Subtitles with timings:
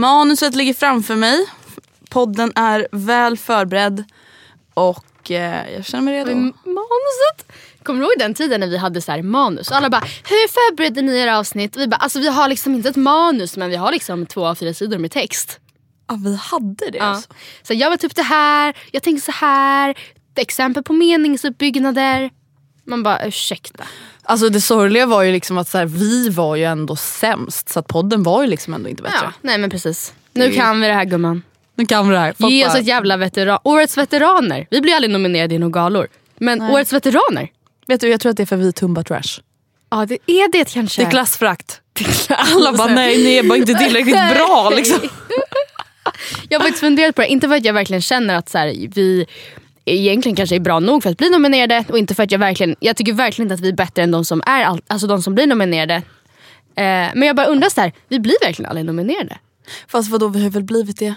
[0.00, 1.46] Manuset ligger framför mig.
[2.10, 4.04] Podden är väl förberedd
[4.74, 6.30] och eh, jag känner mig redo.
[6.64, 7.52] Manuset?
[7.82, 9.70] Kommer du ihåg den tiden när vi hade så här manus?
[9.70, 11.76] Och alla bara, hur förberedde ni era avsnitt?
[11.76, 14.46] Och vi bara, alltså vi har liksom inte ett manus men vi har liksom två
[14.46, 15.60] av fyra sidor med text.
[16.08, 17.04] Ja, vi hade det Ja.
[17.04, 17.28] alltså.
[17.62, 19.94] Så jag var typ det här, jag tänkte så här,
[20.36, 22.30] exempel på meningsuppbyggnader.
[22.84, 23.84] Man bara, ursäkta.
[24.30, 27.78] Alltså det sorgliga var ju liksom att så här, vi var ju ändå sämst så
[27.78, 29.18] att podden var ju liksom ändå inte bättre.
[29.22, 30.14] Ja, nej men precis.
[30.32, 31.42] Nu kan vi det här gumman.
[31.74, 32.34] Nu kan vi det här.
[32.38, 33.58] Ge oss ett jävla veteran.
[33.64, 34.66] Årets veteraner.
[34.70, 36.08] Vi blir aldrig nominerade i några galor.
[36.38, 37.48] Men årets veteraner.
[37.86, 39.40] Vet du, jag tror att det är för vi tumba trash.
[39.90, 41.02] Ja det är det kanske.
[41.02, 41.80] Det är klassfrakt.
[42.28, 44.98] Alla bara nej, ni är bara inte tillräckligt bra liksom.
[46.48, 48.88] Jag har faktiskt funderat på det, inte för att jag verkligen känner att så här,
[48.94, 49.26] vi
[49.94, 52.76] egentligen kanske är bra nog för att bli nominerade och inte för att jag verkligen,
[52.80, 55.22] jag tycker verkligen inte att vi är bättre än de som, är all, alltså de
[55.22, 55.94] som blir nominerade.
[55.94, 59.38] Eh, men jag bara undrar så här, vi blir verkligen aldrig nominerade.
[59.88, 61.14] Fast vadå, vi har väl blivit det?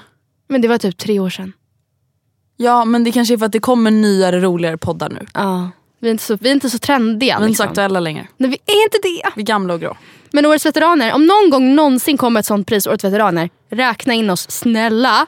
[0.50, 1.54] Men det var typ tre år sedan.
[2.58, 5.26] Ja men det kanske är för att det kommer nyare roligare poddar nu.
[5.34, 5.72] Ja.
[6.00, 7.40] Vi är inte så, vi är inte så trendiga.
[7.40, 7.70] Vi är inte så liksom.
[7.70, 8.28] aktuella längre.
[8.38, 9.32] Nej vi är inte det.
[9.36, 9.98] Vi är gamla och grå.
[10.32, 14.30] Men Årets veteraner, om någon gång någonsin kommer ett sånt pris, Årets veteraner, räkna in
[14.30, 15.26] oss snälla.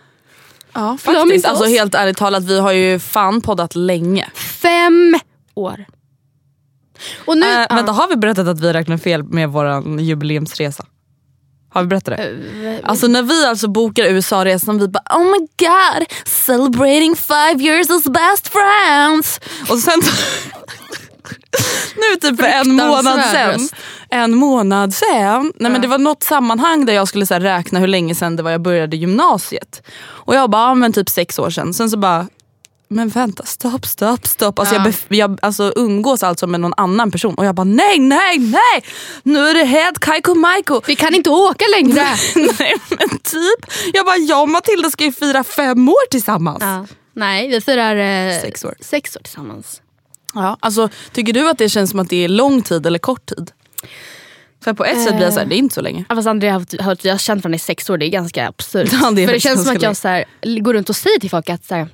[0.75, 1.35] Ja Glöm faktiskt.
[1.35, 1.69] inte Alltså oss.
[1.69, 4.29] helt ärligt talat, vi har ju fan poddat länge.
[4.35, 5.15] Fem
[5.55, 5.85] år.
[7.25, 7.75] Och nu, Äh.
[7.75, 10.85] Vänta, har vi berättat att vi räknar fel med vår jubileumsresa?
[11.69, 12.81] Har vi berättat det?
[12.83, 18.03] Alltså när vi alltså bokar USA-resan, vi bara oh my god, celebrating five years as
[18.03, 19.39] best friends.
[19.69, 20.01] Och sen
[21.95, 23.69] nu typ för en månad sen.
[24.09, 25.53] En månad sen.
[25.55, 28.35] Nej, men det var något sammanhang där jag skulle så här, räkna hur länge sen
[28.35, 29.81] det var jag började gymnasiet.
[30.01, 31.73] Och jag bara, men typ sex år sedan.
[31.73, 32.27] Sen så bara,
[32.87, 34.59] men vänta, stopp, stopp, stopp.
[34.59, 34.83] Alltså, Ja.
[34.85, 38.83] jag, jag alltså, umgås alltså med någon annan person och jag bara nej, nej, nej!
[39.23, 40.81] Nu är det helt Kaiko Maiko.
[40.87, 42.05] Vi kan inte åka längre.
[42.35, 43.71] nej men typ.
[43.93, 46.57] Jag bara, jag och Matilda ska ju fira fem år tillsammans.
[46.61, 46.85] Ja.
[47.15, 48.75] Nej, vi firar eh, Sex år.
[48.81, 49.81] sex år tillsammans.
[50.35, 53.25] Ja, alltså, tycker du att det känns som att det är lång tid eller kort
[53.25, 53.51] tid?
[54.63, 56.05] För på ett sätt blir jag såhär, det är inte så länge.
[56.09, 58.89] Ja, Fast Andrea har, haft- har, känt varandra i sex år, det är ganska absurt.
[59.01, 60.25] Ja, det är För det känns som att jag så här,
[60.59, 61.87] går runt och säger till folk att så här,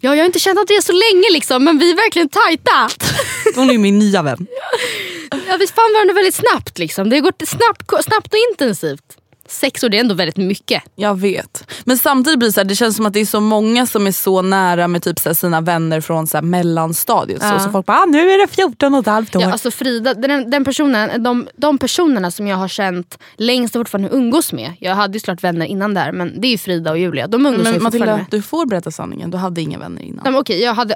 [0.00, 2.88] ja, jag har inte känt Andrea så länge liksom, men vi är verkligen tajta.
[3.54, 4.46] Hon är ju min nya vän.
[5.30, 6.78] ja, vi fann varandra väldigt snabbt.
[6.78, 7.10] Liksom.
[7.10, 9.16] Det har gått snabbt, snabbt och intensivt.
[9.50, 10.82] Sex år det är ändå väldigt mycket.
[10.94, 11.70] Jag vet.
[11.84, 14.06] Men samtidigt blir det, så här, det känns som att det är så många som
[14.06, 17.42] är så nära med typ så här, sina vänner från så här, mellanstadiet.
[17.42, 17.58] Så, Ja.
[17.60, 19.42] så folk bara, ah, nu är det 14 och ett halvt år.
[19.42, 23.80] Ja, alltså Frida, den, den personen, de, de personerna som jag har känt längst och
[23.80, 24.72] fortfarande umgås med.
[24.80, 27.26] Jag hade ju såklart vänner innan där men det är Frida och Julia.
[27.26, 28.26] De umgås men fortfarande Matilda, med.
[28.30, 29.30] du får berätta sanningen.
[29.30, 30.20] Du hade inga vänner innan.
[30.24, 30.94] Nej, men okej, jag hade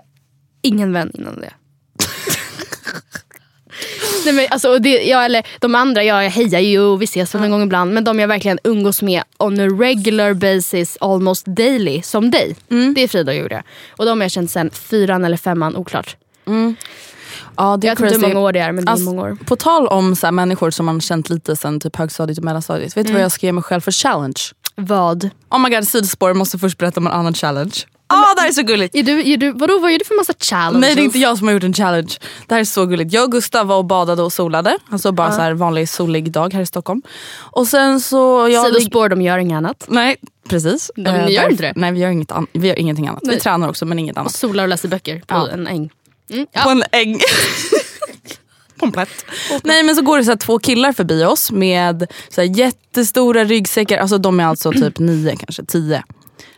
[0.62, 1.50] ingen vän innan det.
[4.24, 7.40] Nej, men alltså, det, jag, eller, de andra, jag hejar ju och vi ses väl
[7.40, 7.94] någon gång ibland.
[7.94, 12.56] Men de jag verkligen umgås med on a regular basis, almost daily, som dig.
[12.70, 12.94] Mm.
[12.94, 13.62] Det är Frida och Julia.
[13.96, 16.16] Och de har jag känt sen fyran eller femman, oklart.
[17.56, 19.22] Ja, det Jag vet inte hur många år det är men det är Alltså, många
[19.22, 19.36] år.
[19.46, 22.96] På tal om så här, människor som man känt lite sen typ högstadiet och mellanstadiet.
[22.96, 24.42] Vet du vad jag skrev mig själv för challenge?
[24.74, 25.30] Vad?
[25.50, 26.28] Oh my god, sidospår.
[26.28, 27.74] Jag måste först berätta om en annan challenge.
[28.14, 28.94] Ah, det här är så gulligt.
[28.94, 30.80] Är du, är du, vadå, vad är det för massa challenges?
[30.80, 32.16] Nej det är inte jag som har gjort en challenge.
[32.46, 33.12] Det här är så gulligt.
[33.12, 34.78] Jag och Gustav var och badade och solade.
[34.90, 37.02] Alltså bara så här vanlig solig dag här i Stockholm.
[37.36, 38.48] Och sen så...
[38.48, 39.84] Jag Sidospår, de gör inget annat.
[39.88, 40.16] Nej
[40.48, 40.90] precis.
[40.96, 41.72] Ja, men Eh, ni gör inte det?
[41.76, 43.22] Nej vi gör, inget an- vi gör ingenting annat.
[43.22, 43.40] Vi Nej.
[43.40, 44.34] tränar också men inget annat.
[44.34, 45.48] Solar och läser böcker på Ja.
[45.50, 45.90] en äng.
[46.30, 46.70] Mm, På ja.
[46.70, 47.18] en äng.
[48.80, 49.08] Komplett.
[49.64, 53.98] Nej men så går det så två killar förbi oss med så jättestora ryggsäckar.
[53.98, 56.04] Alltså de är alltså typ nio kanske, tio.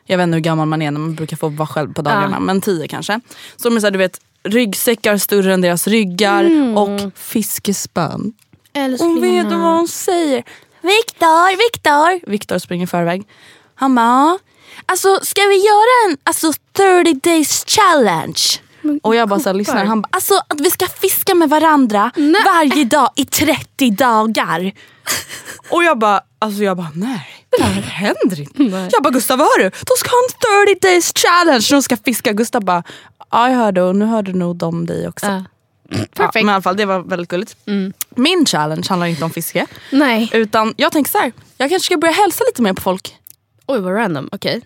[0.07, 2.37] Jag vet inte hur gammal man är när man brukar få vara själv på dagarna.
[2.37, 2.41] Ja.
[2.41, 3.21] Men tio kanske.
[3.57, 6.77] Så de är så här, du vet ryggsäckar större än deras ryggar Mm.
[6.77, 8.33] och fiskespön.
[8.73, 9.21] Älsklingarna.
[9.21, 10.45] vet vad hon säger?
[10.83, 12.31] Viktor, Viktor.
[12.31, 13.23] Viktor springer i förväg.
[13.75, 14.39] Han bara,
[14.87, 18.43] alltså ska vi göra en alltså, 30 days challenge?
[19.03, 19.85] Och jag bara så lyssnar.
[19.85, 22.11] Han bara, alltså att vi ska fiska med varandra
[22.47, 24.73] varje dag i 30 dagar.
[25.71, 27.27] Och jag bara, alltså jag bara nej.
[27.59, 28.63] Det här händer inte.
[28.93, 29.71] Jag bara Gustav vad hör du?
[29.71, 31.67] De ska ha en 30 days challenge.
[31.71, 32.33] De ska fiska.
[32.33, 32.83] Gustav bara,
[33.31, 35.27] ja jag hörde och nu hörde nog de dig också.
[35.27, 35.45] Ja.
[36.19, 37.57] Ja, men i alla fall det var väldigt gulligt.
[38.15, 39.67] Min challenge handlar inte om fiske.
[39.91, 40.31] Nej.
[40.33, 43.17] Utan jag tänker så här, jag kanske ska börja hälsa lite mer på folk.
[43.67, 44.63] Oj vad random, okej.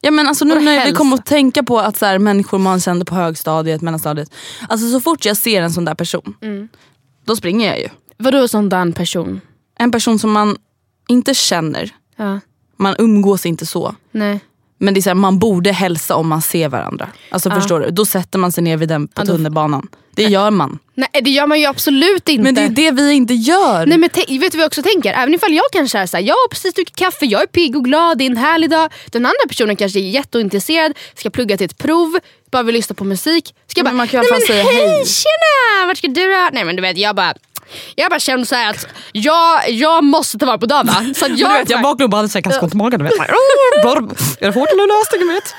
[0.00, 2.80] Ja, men alltså, nu när vi kommer att tänka på att så här, människor man
[2.80, 4.32] kände på högstadiet, mellanstadiet.
[4.68, 6.34] Alltså så fort jag ser en sån där person,
[7.24, 7.88] då springer jag ju.
[8.16, 9.40] Vadå sån där person?
[9.78, 10.56] En person som man
[11.08, 12.40] inte känner, Ja.
[12.76, 13.94] man umgås inte så.
[14.10, 14.40] Nej.
[14.80, 17.08] Men det är så här, man borde hälsa om man ser varandra.
[17.30, 17.90] Alltså förstår du?
[17.90, 19.88] Då sätter man sig ner vid den på Ja, tunnelbanan.
[20.14, 20.78] Det gör man.
[20.94, 22.42] Nej det gör man ju absolut inte.
[22.42, 23.86] Men det är det vi inte gör.
[23.86, 25.12] Nej men vet du vad jag också tänker?
[25.12, 27.84] Även ifall jag kanske är såhär, jag har precis druckit kaffe, jag är pigg och
[27.84, 28.92] glad, det är en härlig dag.
[29.06, 32.18] Den andra personen kanske är jätteointresserad, ska plugga till ett prov,
[32.50, 33.54] bara vill lyssna på musik.
[33.66, 36.26] Ska jag Men bara, man kan nej men säga hej hej." tjena, vart ska du
[36.30, 36.48] då?
[36.52, 37.34] Nej men du vet jag bara
[37.94, 41.14] jag bara känner såhär att jag, jag måste ta vara på dagen?
[41.14, 43.08] Så Men jag, du vet, jag vaknade och bara hade så här i magen.
[43.16, 44.16] Så här, "Åh, blurr.
[44.40, 45.34] Är det fort eller löst?
[45.34, 45.54] Vet.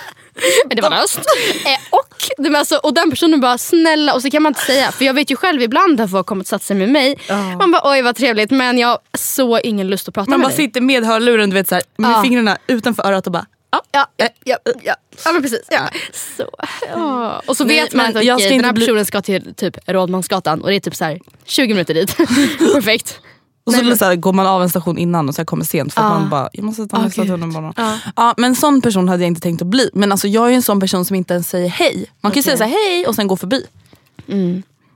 [0.68, 1.18] Men det var löst.
[1.18, 5.06] eh, och, alltså, och den personen bara snälla och så kan man inte säga för
[5.06, 7.16] jag vet ju själv ibland har folk kommit och satt sig med mig.
[7.58, 10.46] Man bara oj vad trevligt men jag har så ingen lust att prata Man med
[10.50, 10.66] bara dig.
[10.66, 12.22] sitter med hörluren du vet, så här, med Ja.
[12.24, 14.96] fingrarna utanför örat och bara Ja, ja, ja, ja, ja.
[15.26, 15.62] ja men precis.
[15.70, 15.90] Ja.
[16.38, 16.50] Så.
[16.90, 17.42] Ja.
[17.48, 20.70] Och så vet man att jag ska den här personen ska till typ Rådmansgatan och
[20.70, 22.18] det är typ så här 20 minuter dit.
[22.74, 23.20] Perfekt.
[23.64, 25.66] Och så, Nej, så här, går man av en station innan och så här kommer
[25.66, 26.20] sent för att Ja.
[26.20, 27.32] man bara, jag måste ta Ah, nästa gud.
[27.32, 28.00] tunnelbana.
[28.38, 29.90] Men sån person hade jag inte tänkt att bli.
[29.94, 32.06] Men alltså, jag är en sån person som inte ens säger hej.
[32.22, 33.66] Man kan ju säga så här, hej och sen gå förbi.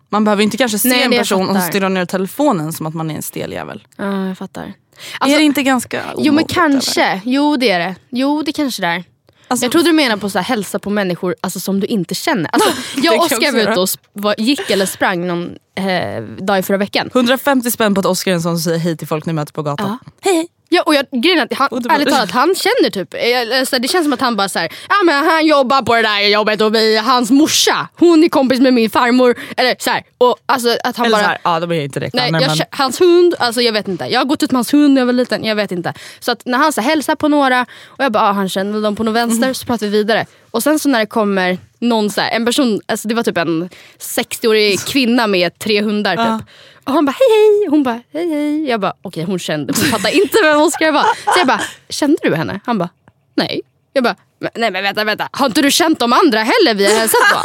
[0.10, 3.12] Man behöver inte kanske se Nej, en person och stirra ner telefonen som att man
[3.12, 3.84] är en stel jävel.
[3.98, 4.74] Ja, jag fattar.
[4.96, 7.04] Är Alltså, det inte ganska jo men omoget, kanske.
[7.04, 7.22] eller?
[7.26, 7.96] Jo det är det.
[8.10, 9.04] Jo det kanske det är.
[9.48, 12.16] Alltså, Jag trodde du menade på så här, hälsa på människor alltså, som du inte
[12.16, 12.50] känner.
[12.54, 12.70] Alltså,
[13.02, 16.78] jag och Oskar var ute och var, gick eller sprang någon eh, dag i förra
[16.78, 17.10] veckan.
[17.14, 19.54] 150 spänn på att Oskar är en sån som säger hej till folk ni möter
[19.54, 19.98] på gatan.
[20.22, 20.48] Hej hej.
[20.70, 21.96] Ja, och jag, grejen är att han, Underbart.
[21.96, 24.96] ärligt talat, han känner typ, eh, alltså, det känns som att han bara såhär, ja
[25.06, 28.74] men han jobbar på det där jobbet och vi, hans morsa, hon är kompis med
[28.74, 29.36] min farmor.
[29.58, 32.08] Eller så här, och alltså att han Eller bara, här, ja de är inte nej,
[32.08, 32.68] reklamer jag, men...
[32.72, 34.06] hans hund, alltså jag vet inte.
[34.06, 35.94] Jag har gått ut med hans hund när jag var liten, jag vet inte.
[36.20, 38.82] Så att när han så här, hälsar på några och jag bara, ah, han känner
[38.82, 40.26] dem på någon vänster, så pratar vi vidare.
[40.52, 43.38] Och sen så när det kommer någon så här, en person, alltså det var typ
[43.38, 46.26] en 60-årig kvinna med tre hundar typ.
[46.26, 46.40] Ja.
[46.86, 47.28] Och han bara hej
[47.60, 48.70] hej, hon bara hej hej.
[48.70, 51.04] Jag bara okej hon kände, hon fattade inte vem Oskar var.
[51.04, 52.60] Så jag bara, kände du henne?
[52.66, 52.90] Han bara
[53.36, 53.62] nej.
[53.94, 56.86] Jag bara, "Men- nej men vänta vänta, har inte du känt de andra heller vi
[56.86, 57.40] har hälsat på?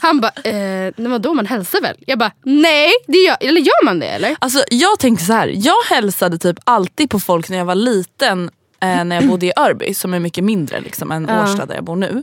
[0.00, 1.96] Han bara, eh, nej vadå man hälsar väl?
[2.06, 4.36] Jag bara, nej, det gör, eller gör man det eller?
[4.38, 5.52] Alltså, jag tänkte så här.
[5.56, 8.50] jag hälsade typ alltid på folk när jag var liten
[8.82, 11.42] eh, när jag bodde i Örby som är mycket mindre liksom, än Ja.
[11.42, 12.22] Årsta där jag bor nu.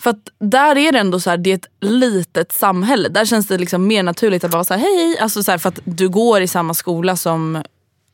[0.00, 3.08] För att där är det ändå så här, det är ett litet samhälle.
[3.08, 5.18] Där känns det liksom mer naturligt att vara så här, hej hej.
[5.18, 7.62] Alltså så här, för att du går i samma skola som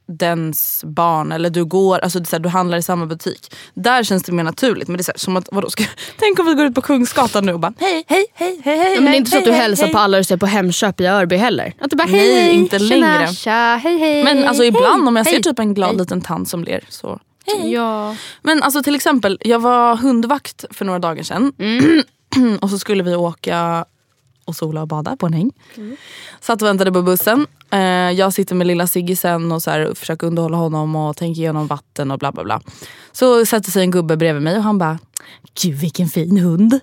[0.08, 3.54] dens barn eller du går, alltså det är här, du handlar i samma butik.
[3.74, 4.88] Där känns det mer naturligt.
[4.88, 5.84] Men det är så här, som att, vadå, ska,
[6.18, 8.94] tänk om vi går ut på Kungsgatan nu och bara hej hej hej hej hej.
[8.94, 9.92] Men det är inte så hej, att du hej, hälsar hej.
[9.92, 11.72] på alla du ser på Hemköp i Örby heller.
[11.80, 13.32] Att du bara hej Nej, hej, inte tjena, längre.
[13.32, 14.24] Tja, hej hej.
[14.24, 15.42] Men alltså hej, ibland om jag ser hej.
[15.42, 15.98] typ en glad Hej.
[15.98, 17.72] liten tant som ler så hej.
[17.72, 18.16] Ja.
[18.42, 21.52] Men alltså till exempel, jag var hundvakt för några dagar sedan.
[22.60, 23.84] och så skulle vi åka
[24.44, 25.52] och sola och bada på en häng.
[26.40, 27.46] Satt och väntade på bussen.
[27.70, 31.66] Eh, jag sitter med lilla Siggisen och så här, försöker underhålla honom och tänker igenom
[31.66, 32.60] vatten och bla bla bla.
[33.12, 34.98] Så sätter sig en gubbe bredvid mig och han bara,
[35.62, 36.80] gud vilken fin hund.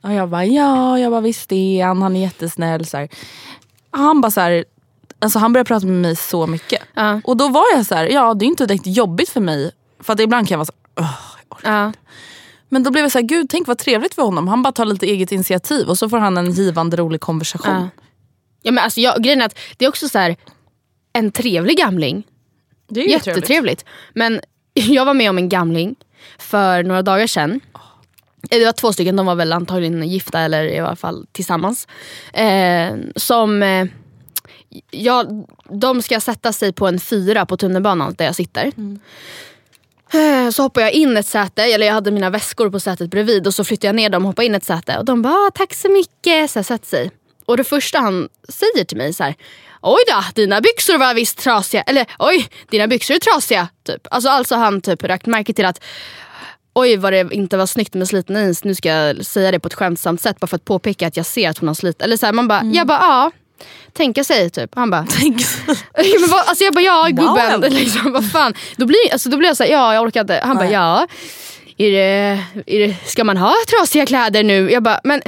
[0.00, 2.86] Och jag bara, ja, jag bara, visst det han, han är jättesnäll.
[2.86, 3.08] Så här.
[3.90, 4.64] Han bara så här,
[5.18, 6.82] alltså han började prata med mig så mycket.
[6.94, 7.20] Ja.
[7.24, 9.70] Och då var jag så här, ja det är inte direkt jobbigt för mig.
[10.00, 11.92] För att ibland kan jag vara så "Åh, jag orkar Ja.
[12.68, 14.48] men då blev jag så här, gud tänk vad trevligt för honom.
[14.48, 17.74] Han bara tar lite eget initiativ och så får han en givande rolig konversation.
[17.74, 17.88] Ja.
[18.62, 20.36] Ja, men alltså, jag, grejen är att det är också så här,
[21.12, 22.26] en trevlig gamling.
[22.88, 23.26] Det är ju trevligt.
[23.26, 23.84] Jättetrevligt.
[24.14, 24.40] Men
[24.74, 25.96] jag var med om en gamling
[26.38, 27.60] för några dagar sedan.
[28.50, 31.86] Eh, Det var två stycken, de var väl antagligen gifta eller i alla fall tillsammans.
[32.32, 33.86] Eh, som, eh,
[34.90, 35.24] ja,
[35.70, 38.66] de ska sätta sig på en fyra på tunnelbanan där jag sitter.
[38.66, 38.72] Eh,
[40.52, 43.54] Så hoppar jag in ett säte, eller jag hade mina väskor på sätet bredvid och
[43.54, 44.98] så flyttar jag ner dem och hoppar in ett säte.
[44.98, 47.10] Och de bara ah, tack så mycket, så jag sätter sig.
[47.46, 49.34] Och det första han säger till mig så här.
[49.82, 51.82] Oj då, dina byxor var visst trasiga.
[51.82, 53.68] Eller oj, dina byxor är trasiga.
[53.86, 54.06] Typ.
[54.10, 55.84] Alltså, alltså han typ rakt märke till att
[56.74, 58.64] oj vad det inte var snyggt med sliten jeans.
[58.64, 61.26] Nu ska jag säga det på ett skämtsamt sätt bara för att påpeka att jag
[61.26, 62.02] ser att hon har slit.
[62.02, 63.30] Eller så här, man bara, jag bara ja.
[63.92, 64.70] Tänka sig typ.
[64.74, 65.32] Han bara, Ja,
[66.20, 67.70] men vad, alltså jag bara ja gubben, Wow.
[67.70, 68.54] liksom, vad fan.
[68.76, 70.40] Då blir, alltså, då blir jag såhär, ja jag orkar inte.
[70.44, 71.06] Han bara ja,
[71.76, 74.70] är det, är det, ska man ha trasiga kläder nu?
[74.70, 75.22] Jag bara, men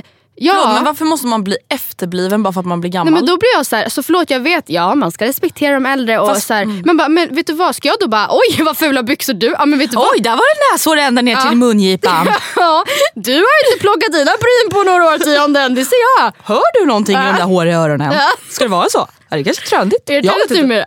[0.44, 0.52] ja.
[0.54, 3.12] Förlåt, men varför måste man bli efterbliven bara för att man blir gammal?
[3.12, 5.74] Nej, men då blir jag så här, så förlåt jag vet, ja man ska respektera
[5.74, 6.18] de äldre.
[6.18, 8.64] Och Fast- så här, men, bara, men vet du vad, ska jag då bara oj
[8.64, 10.06] vad fula byxor du ja, men vet du vad?
[10.12, 12.28] Oj, där var det näshår ända ner till mungipan.
[12.56, 16.32] Ja, du har inte plockat dina bryn på några årtionden, det ser jag.
[16.44, 18.12] Hör du någonting med de där håriga öronen?
[18.12, 18.30] Ja.
[18.50, 19.08] Ska det vara så?
[19.28, 20.10] Ja, det är kanske trendigt.
[20.10, 20.86] Är det med det?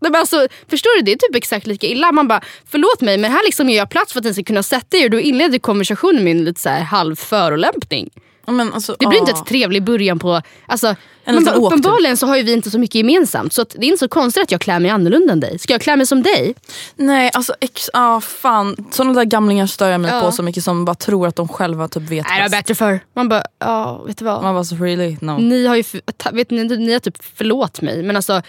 [0.00, 2.12] Nej, men alltså, förstår du, det är typ exakt lika illa.
[2.12, 4.62] Man bara, förlåt mig men här liksom gör jag plats för att ni ska kunna
[4.62, 5.08] sätta er.
[5.08, 8.10] Då inleder konversationen med en lite så här halv förolämpning.
[8.46, 9.40] Men alltså, Det blir inte ah.
[9.40, 10.40] ett trevlig början på...
[10.66, 10.86] Alltså,
[11.24, 13.52] En men bara, uppenbarligen så har ju vi inte så mycket gemensamt.
[13.52, 15.58] Så det är inte så konstigt att jag klär mig annorlunda än dig.
[15.58, 16.54] Ska jag klä mig som dig?
[16.96, 18.76] Nej, alltså ex, ah, fan.
[18.90, 20.20] Sådana där gamlingar stör jag mig Ja.
[20.20, 22.74] på så mycket som bara tror att de själva typ vet Nej det var bättre
[22.74, 23.00] för.
[23.14, 24.42] Man bara, ja vet du vad?
[24.42, 25.16] Man bara så really?
[25.20, 25.38] No.
[25.38, 25.84] Ni har ju,
[26.32, 28.42] vet ni, ni har typ förlåt mig men alltså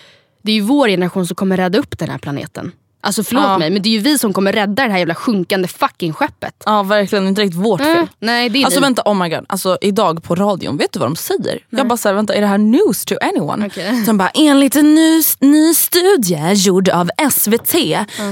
[0.43, 2.71] det är ju vår generation som kommer rädda upp den här planeten.
[3.05, 3.57] Alltså förlåt Ja.
[3.57, 6.63] mig men det är ju vi som kommer rädda det här jävla sjunkande fucking skeppet.
[6.65, 7.91] Ja verkligen, inte riktigt vårt fel.
[7.95, 8.07] Mm.
[8.19, 8.85] Nej det är Alltså ni.
[8.85, 9.45] vänta, oh my god.
[9.49, 11.59] Alltså, idag på radion, vet du vad de säger?
[11.69, 13.67] Jag bara såhär, vänta är det här news to anyone?
[13.67, 14.03] Okej.
[14.05, 17.75] De bara, enligt en ny, ny studie gjord av SVT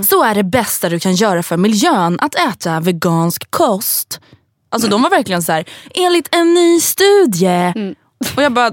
[0.09, 4.19] så är det bästa du kan göra för miljön att äta vegansk kost.
[4.69, 7.73] Alltså de var verkligen så här, enligt en ny studie.
[8.35, 8.71] Och jag bara,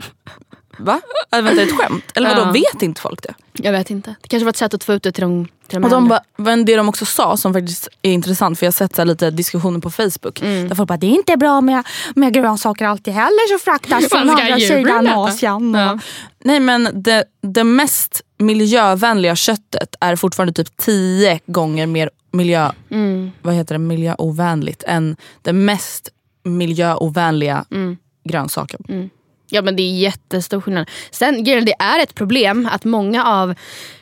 [0.80, 1.00] va?
[1.32, 2.04] Äh, vänta ett skämt?
[2.14, 2.52] Eller vadå, Ja.
[2.52, 3.34] vet inte folk det?
[3.52, 4.14] Jag vet inte.
[4.22, 6.08] Det kanske var ett sätt att få ut det till de, till de Och de
[6.08, 9.04] bara, men det de också sa som faktiskt är intressant, för jag har sett så
[9.04, 10.40] lite diskussioner på Facebook.
[10.42, 10.68] Mm.
[10.68, 14.30] Där folk bara, det är inte bra med, med grönsaker alltid heller så fraktas från
[14.30, 15.06] andra sidan?
[15.08, 15.74] Asien.
[15.74, 15.98] Ja.
[16.44, 23.30] Nej men det, det mest miljövänliga köttet är fortfarande typ tio gånger mer miljö, Mm.
[23.42, 26.08] vad heter det, miljöovänligt än det mest
[26.44, 27.96] miljöovänliga Mm.
[28.24, 29.10] grönsaken.
[29.50, 30.90] Ja men det är jättestor skillnad.
[31.10, 33.54] Sen det är ett problem att många av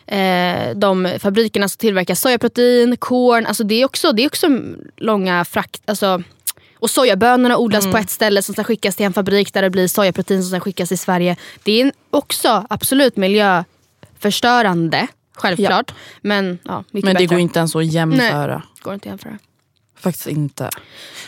[0.07, 4.49] eh, de fabrikerna som tillverkar sojaprotein, korn, alltså det är också, det är också
[4.97, 5.83] långa frakt...
[5.87, 6.23] Alltså,
[6.81, 9.89] och sojabönorna odlas på ett ställe som ska skickas till en fabrik där det blir
[9.89, 11.37] sojaprotein som ska skickas till Sverige.
[11.63, 15.95] Det är också absolut miljöförstörande, självklart.
[16.21, 17.35] Men, ja, mycket Men det bättre.
[17.35, 18.63] går inte ens att jämföra.
[18.81, 19.39] går inte att jämföra.
[20.01, 20.71] Faktiskt inte.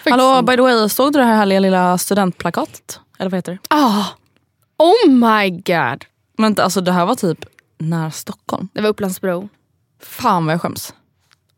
[0.05, 3.00] Hallå by the way, såg du det här härliga lilla studentplakatet?
[3.21, 3.59] Eller vad heter det?
[3.69, 4.05] Ah,
[4.79, 6.05] oh my god.
[6.39, 7.45] Vänta, alltså det här var typ
[7.79, 8.69] när Stockholm.
[8.75, 9.49] Det var Upplandsbro.
[10.03, 10.95] Fan vad jag skäms.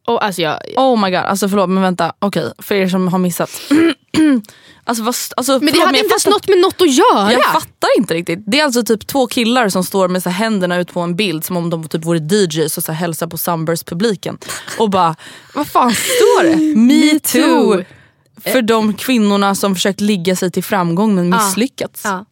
[0.07, 2.12] Och alltså jag, Oh my god, alltså förlåt men vänta.
[2.19, 3.50] Okej, för er som har missat.
[4.85, 7.33] alltså, vad, alltså, men det hade inte ens något med något att göra.
[7.33, 8.38] Jag fattar inte riktigt.
[8.47, 11.16] Det är alltså typ två killar som står med så här händerna ut på en
[11.16, 14.38] bild som om de typ vore DJs och så här hälsar på Sunburst-publiken.
[14.78, 15.16] Och bara,
[15.54, 16.76] vad fan står det?
[16.76, 17.85] Me too!
[18.44, 22.00] För de kvinnorna som försökt ligga sig till framgång men misslyckats.
[22.04, 22.25] Ja.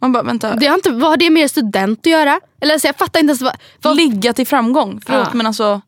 [0.00, 0.54] Man bara, vänta.
[0.54, 2.40] Det har inte, vad har det med student att göra?
[2.60, 3.52] Eller alltså, jag fattar inte ens vad...
[3.82, 5.00] vad Ligga till framgång.
[5.06, 5.36] Förlåt Ja.
[5.36, 5.80] men alltså.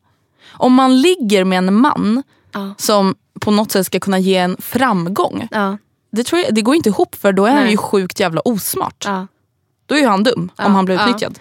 [0.51, 2.73] Om man ligger med en man Ja.
[2.77, 5.47] som på något sätt ska kunna ge en framgång.
[5.51, 5.77] ja,
[6.11, 7.71] Det, tror jag, det går inte ihop för då är han Nej.
[7.71, 9.05] ju sjukt jävla osmart.
[9.87, 9.95] Ja.
[9.95, 11.01] Då är ju han dum om han blir ja.
[11.07, 11.39] utnyttjad.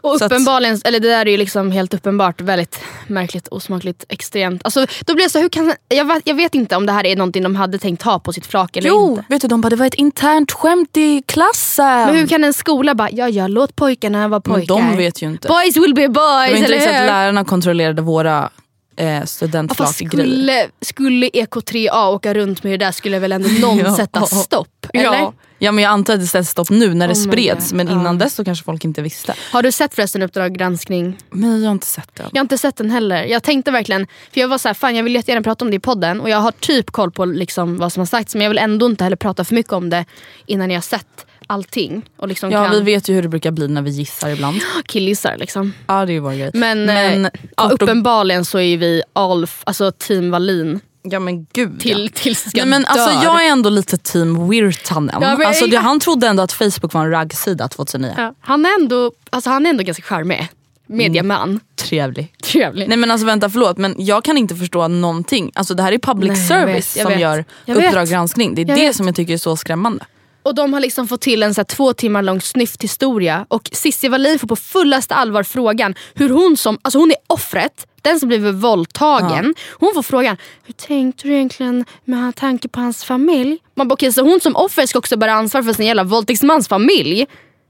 [0.00, 4.04] Och Så att- uppenbarligen, eller det där är ju liksom helt uppenbart väldigt märkligt, osmakligt,
[4.08, 4.60] extremt.
[4.64, 7.16] Alltså, då blir så, hur kan, jag, vet, jag vet inte om det här är
[7.16, 9.24] någonting de hade tänkt ha på sitt flak eller Jo, inte.
[9.28, 11.86] vet du, de bara det var ett internt skämt i klassen.
[11.86, 14.74] Men hur kan en skola bara, ja ja låt pojkarna vara Men pojkar.
[14.74, 15.48] de vet ju inte.
[15.48, 18.50] Boys will be det var boys, inte riktigt att lärarna kontrollerade våra
[18.96, 20.26] eh, Ja, studentflak-grejer.
[20.30, 23.96] skulle, skulle EK3A åka runt med det där skulle väl ändå någon Ja.
[23.96, 24.86] sätta stopp?
[24.92, 25.04] Eller?
[25.04, 25.32] Ja.
[25.62, 28.18] Ja men jag antar att det sätts stopp nu när det Oh spreds men innan
[28.18, 29.34] dess så kanske folk inte visste.
[29.52, 31.18] Har du sett förresten Uppdrag granskning?
[31.30, 32.22] Men jag har inte sett det.
[32.32, 33.24] Jag har inte sett den heller.
[33.24, 35.76] Jag tänkte verkligen, för jag var så här, fan jag vill jättegärna prata om det
[35.76, 38.50] i podden och jag har typ koll på liksom vad som har sagts men jag
[38.50, 40.04] vill ändå inte heller prata för mycket om det
[40.46, 42.02] innan jag har sett allting.
[42.16, 44.60] Och liksom Ja kan vi vet ju hur det brukar bli när vi gissar ibland.
[44.86, 45.72] killgissar liksom.
[45.86, 46.50] Ja det är ju vår grej.
[46.54, 51.80] Men, Men eh, ja, uppenbarligen så är vi all, alltså team Wallin Ja men gud
[51.80, 52.20] till, ja.
[52.22, 55.18] tills jag Nej, men alltså, jag är ändå lite team Virtanen.
[55.22, 58.14] Ja, men- alltså, det, han trodde ändå att Facebook var en raggsida 2009.
[58.16, 60.48] ja, han, är ändå, alltså, han är ändå ganska charmig.
[60.86, 61.60] Mediaman.
[61.76, 62.32] Trevlig.
[62.42, 62.88] Trevlig.
[62.88, 65.50] Nej men alltså vänta förlåt men jag kan inte förstå någonting.
[65.54, 67.20] Alltså det här är public Nej, jag service vet, jag som vet.
[67.20, 67.44] gör.
[67.88, 68.54] Uppdrag granskning.
[68.54, 68.96] Det är Jag det vet.
[68.96, 70.04] som jag tycker är så skrämmande.
[70.42, 74.38] Och de har liksom fått till en så två timmar lång snyfthistoria och Cissi Wallin
[74.38, 78.54] får på fullaste allvar frågan hur hon som, alltså hon är offret, den som blivit
[78.54, 79.54] våldtagen.
[79.70, 83.58] Hon får frågan, hur tänkte du egentligen med tanke på hans familj?
[83.74, 86.68] Man bara, okej så hon som offer ska också bära ansvar för sin jävla våldtäktsmans
[86.68, 87.26] familj?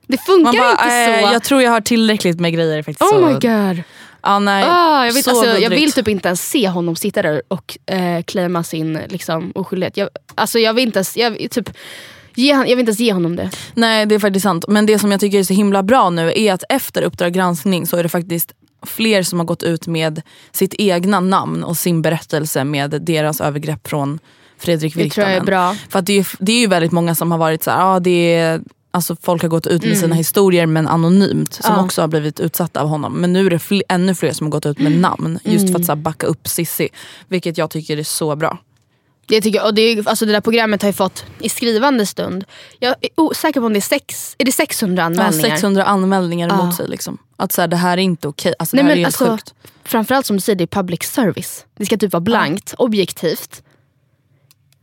[0.07, 1.35] Det funkar bara, inte så.
[1.35, 3.13] jag tror jag har tillräckligt med grejer faktiskt.
[3.13, 3.83] Oh my god.
[4.23, 7.43] Ja, nej, Ah, jag, så alltså, jag vill typ inte ens se honom sitta där
[7.49, 9.97] och eh, claima sin liksom, oskyldighet.
[9.97, 11.71] Jag, alltså, jag vill inte ens, jag, typ,
[12.35, 13.51] ge, han- jag vill inte ens ge honom det.
[13.75, 14.65] Nej det är faktiskt sant.
[14.69, 17.87] Men det som jag tycker är så himla bra nu är att efter Uppdrag granskning
[17.87, 18.53] så är det faktiskt
[18.87, 23.89] fler som har gått ut med sitt egna namn och sin berättelse med deras övergrepp
[23.89, 24.19] från
[24.59, 25.47] Fredrik Det tror jag är Virtanen.
[25.47, 25.77] bra.
[25.89, 28.01] För att det, är, det är ju väldigt många som har varit så här, ah,
[28.01, 31.79] det är, alltså folk har gått ut med sina historier men anonymt som Mm.
[31.79, 31.85] Ja.
[31.85, 33.13] också har blivit utsatta av honom.
[33.13, 35.73] Men nu är det fl- ännu fler som har gått ut med namn just Mm.
[35.73, 36.89] för att så här, backa upp Sissi.
[37.29, 38.59] Vilket jag tycker är så bra.
[39.33, 42.07] Det, tycker jag, och det, är- alltså det där programmet har ju fått i skrivande
[42.07, 42.45] stund,
[42.79, 45.49] jag är osäker på om det är, sex, är det 600 Ja, anmälningar.
[45.51, 46.61] 600 anmälningar Ja.
[46.63, 46.89] emot sig.
[46.89, 47.19] Liksom.
[47.37, 48.55] Att så här, det här är inte okej.
[48.59, 49.55] Alltså, Nej, det här men är helt alltså, sjukt.
[49.85, 51.67] Framförallt som du säger, det är public service.
[51.79, 53.63] Det ska typ vara blankt, objektivt.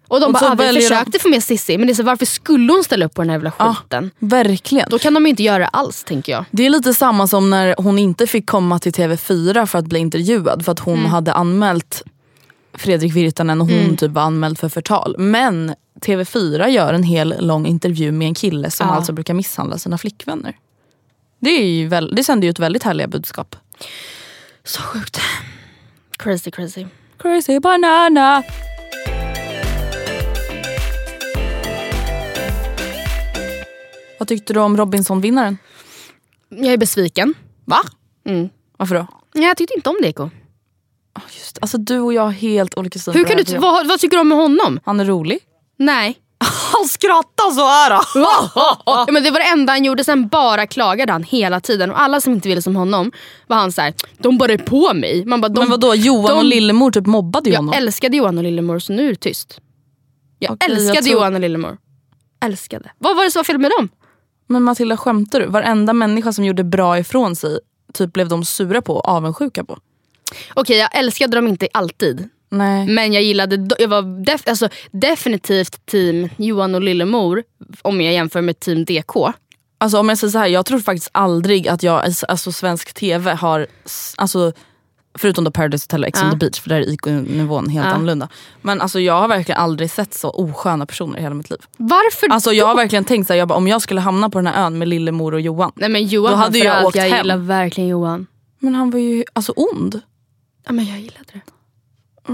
[0.07, 1.95] Och de Och bara, ah, vi väljer de- försökte få med Cissi men det är
[1.95, 3.75] så, varför skulle hon ställa upp på den här jävla Ja.
[3.75, 4.11] skiten?
[4.19, 4.89] Verkligen.
[4.89, 6.45] Då kan de inte göra alls tänker jag.
[6.51, 9.99] Det är lite samma som när hon inte fick komma till TV4 för att bli
[9.99, 11.11] intervjuad för att hon Mm.
[11.11, 12.03] hade anmält
[12.79, 15.15] Fredrik Virtanen och hon typ var anmäld för förtal.
[15.17, 18.93] Men TV4 gör en hel lång intervju med en kille som Ja.
[18.93, 20.57] alltså brukar misshandla sina flickvänner.
[21.39, 23.55] Det, är ju väl, det sänder ju ett väldigt härliga budskap.
[24.63, 25.19] Så sjukt.
[26.17, 26.85] Crazy crazy.
[27.17, 28.43] Crazy banana.
[34.19, 35.57] Vad tyckte du om Robinson-vinnaren?
[36.49, 37.33] Jag är besviken.
[37.65, 37.79] Va?
[38.25, 38.49] Mm.
[38.77, 39.07] Varför då?
[39.33, 40.23] Jag tyckte inte om det Eko.
[40.23, 40.29] Ah,
[41.33, 44.17] Just, alltså du och jag har helt olika syn Hur kan du, vad, vad tycker
[44.17, 44.79] du om med honom?
[44.85, 45.39] Han är rolig.
[45.77, 46.17] Nej.
[46.73, 48.01] Han skrattar så här.
[48.85, 51.91] Ja, men det var det enda han gjorde, sen bara klagade han hela tiden.
[51.91, 53.11] Och alla som inte ville som honom
[53.47, 55.25] var han så här, de bara är på mig.
[55.25, 57.73] Man bara, de, Men vadå, Johan de- och Lillemor typ mobbade ju Jag honom.
[57.77, 59.59] älskade Johan och Lillemor så nu är det tyst.
[60.39, 61.77] Jag Okej, jag älskade tror- Johan och Lillemor.
[62.45, 62.91] Älskade.
[62.97, 63.89] Vad var det som var fel med dem?
[64.47, 65.45] Men Matilda skämtar du?
[65.45, 67.59] Varenda människa som gjorde bra ifrån sig
[67.93, 69.77] typ blev de sura på och avundsjuka på.
[70.53, 72.29] Okej jag älskade dem inte alltid.
[72.51, 72.87] Nej.
[72.87, 77.43] Men jag gillade, jag var def, alltså, definitivt team Johan och Lillemor.
[77.81, 79.15] Om jag jämför med team DK.
[79.77, 83.31] Alltså om jag säger så här, jag tror faktiskt aldrig att jag, alltså svensk tv
[83.33, 83.67] har,
[84.17, 84.51] alltså
[85.17, 86.31] förutom då Paradise Hotel och Ex on Ja.
[86.31, 87.91] the beach för där är IQ-nivån helt Ja.
[87.93, 88.29] annorlunda.
[88.61, 91.59] Men alltså jag har verkligen aldrig sett så osköna personer i hela mitt liv.
[91.77, 92.67] Varför Alltså jag då?
[92.67, 94.77] har verkligen tänkt så här, jag bara, om jag skulle hamna på den här ön
[94.77, 95.71] med Lillemor och Johan.
[95.75, 97.17] Nej men Johan Då hade jag åkt jag hem.
[97.17, 98.27] gillar verkligen Johan.
[98.59, 100.01] Men han var ju alltså ond.
[100.65, 101.41] Ja men jag gillade det.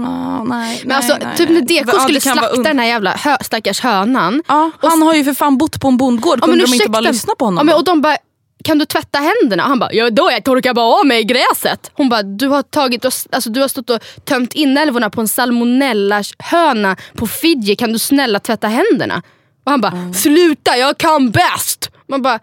[0.00, 1.60] Ah, nej, Men alltså, nej, typ nej.
[1.60, 4.42] när DK Ja, skulle slakta un- den här jävla hö, stackars hönan.
[4.48, 6.38] Ja, han har ju för fan bott på en bondgård.
[6.40, 7.58] Ja, Kunde men de inte bara lyssna på honom?
[7.58, 8.16] Ja, men, och de bara,
[8.64, 9.62] kan du tvätta händerna?
[9.62, 11.90] Han bara, ja då jag torkar bara av mig i gräset.
[11.94, 15.28] Hon bara, du har, tagit, och- alltså, du har stått och tömt inälvorna på en
[15.28, 17.76] salmonella-höna på Fiji.
[17.76, 19.22] Kan du snälla tvätta händerna?
[19.64, 21.90] Och han bara, sluta jag kan bäst.
[22.08, 22.38] Man bara,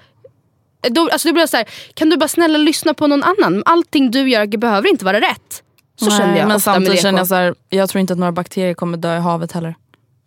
[0.89, 3.63] då, alltså det blir så här, kan du bara snälla lyssna på någon annan?
[3.65, 5.63] Allting du gör behöver inte vara rätt.
[5.95, 8.19] Så Nej, kände jag men ofta samtidigt känner jag så här, jag tror inte att
[8.19, 9.75] några bakterier kommer dö i havet heller.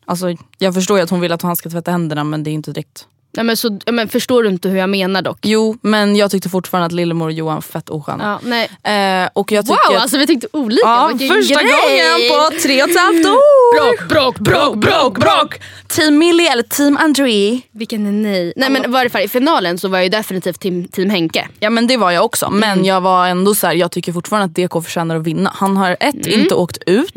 [0.05, 0.27] Alltså,
[0.59, 2.73] jag förstår ju att hon vill att han ska tvätta händerna men det är inte
[2.73, 3.07] direkt.
[3.37, 5.39] Nej, men så, men förstår du inte hur jag menar dock?
[5.43, 8.39] Jo, men jag tyckte fortfarande att Lillemor och Johan var fett osköna.
[8.43, 8.49] Ja,
[8.83, 9.23] nej.
[9.23, 10.81] Eh, och jag Wow, att, alltså vi tyckte olika.
[10.89, 11.65] ja, första grej.
[11.65, 13.37] gången på tre och ett halvt år!
[13.79, 15.61] Bråk, bråk, bråk, bråk, bråk.
[15.89, 17.61] Team Millie eller team André?
[17.73, 18.53] Vilken är ni?
[18.57, 21.49] Nej men varför i finalen så var jag ju definitivt team, team Henke.
[21.61, 22.51] Ja men det var jag också.
[22.51, 22.85] Men Mm.
[22.85, 25.51] jag var ändå så här, jag tycker fortfarande att DK förtjänar att vinna.
[25.55, 26.41] Han har ett, Mm.
[26.41, 27.17] inte åkt ut.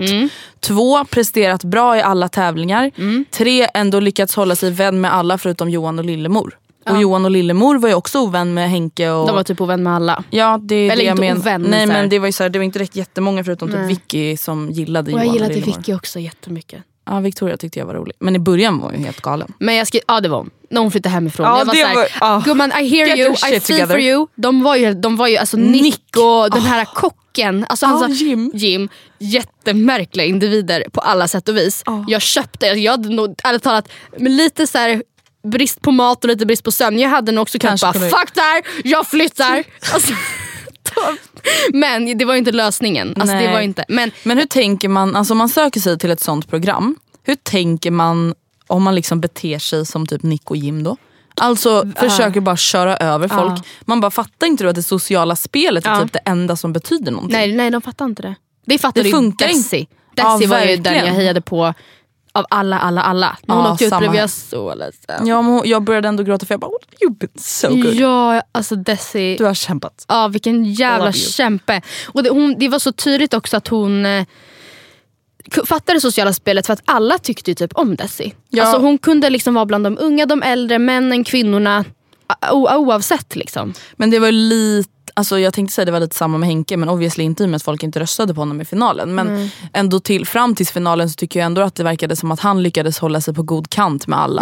[0.59, 2.91] Två, presterat bra i alla tävlingar.
[2.97, 3.25] Mm.
[3.31, 6.57] Tre, ändå lyckats hålla sig vän med alla förutom Johan och Lillemor.
[6.89, 9.09] Och Johan och Lillemor var ju också ovän med Henke.
[9.09, 9.27] Och...
[9.27, 10.23] De var typ ovän med alla.
[10.29, 11.37] Ja det Eller det jag inte men.
[11.37, 13.79] ovän, Nej men det var ju så här, det var inte direkt jättemånga förutom typ.
[13.79, 15.77] Vicky som gillade Och Johan jag gillade och Lillemor.
[15.77, 16.83] Vicky också jättemycket.
[17.05, 18.15] Ja Victoria tyckte jag var rolig.
[18.19, 19.53] Men i början var hon helt galen.
[19.59, 20.49] Men jag skrev, ja det var hon.
[20.71, 21.45] När hon flyttade hemifrån.
[21.47, 22.41] Ja, jag var såhär, var- ja.
[22.45, 23.87] gumman I hear you, I feel together.
[23.87, 24.27] for you.
[24.35, 26.03] De var ju, de var ju alltså Nick, Nick.
[26.17, 26.85] och den här
[27.29, 27.65] kocken.
[27.69, 28.51] Alltså han Ja, sa, Jim.
[28.53, 28.89] Jim.
[29.19, 31.83] Jättemärkliga individer på alla sätt och vis.
[32.07, 35.03] Jag köpte, jag hade nog ärligt talat lite så här
[35.43, 36.99] brist på mat och lite brist på sömn.
[36.99, 39.63] Jag hade nog också kunnat bara kunde- fuck där, jag flyttar.
[39.93, 40.13] alltså,
[41.73, 43.13] men det var ju inte lösningen.
[43.19, 43.85] Alltså, det var inte.
[43.87, 47.35] Men Men hur tänker man, alltså om man söker sig till ett sånt program, hur
[47.35, 48.33] tänker man
[48.67, 50.97] om man liksom beter sig som typ Nick och Jim då?
[51.39, 53.65] Alltså försöker bara köra över folk.
[53.81, 57.11] Man bara fattar inte då att det sociala spelet är typ det enda som betyder
[57.11, 57.37] någonting.
[57.37, 58.35] Nej, nej de fattar inte det.
[58.65, 59.77] Det fattade Det ju funkar Desi.
[59.77, 59.91] inte.
[60.15, 61.73] Desi Ja, var ju den jag hejade på
[62.31, 63.37] av alla, alla, alla.
[63.45, 65.27] När hon Ja, åkte ut blev jag så ledsen.
[65.27, 67.93] Ja, men jag började ändå gråta för jag bara oh, you've been so good.
[67.93, 69.35] Ja, alltså Desi.
[69.37, 70.05] Du har kämpat.
[70.07, 71.81] Ja, vilken jävla kämpe.
[72.07, 74.25] Och det, hon, det var så tydligt också att hon eh,
[75.65, 78.33] fattade det sociala spelet för att alla tyckte typ om Desi.
[78.49, 78.63] Ja.
[78.63, 81.85] Alltså hon kunde liksom vara bland de unga, de äldre, männen, kvinnorna.
[82.51, 83.73] Oavsett liksom.
[83.95, 86.89] Men det var lite, alltså jag tänkte säga det var lite samma med Henke men
[86.89, 89.15] obviously inte i och med att folk inte röstade på honom i finalen.
[89.15, 92.39] Men ändå till, fram till finalen så tycker jag ändå att det verkade som att
[92.39, 94.41] han lyckades hålla sig på god kant med alla.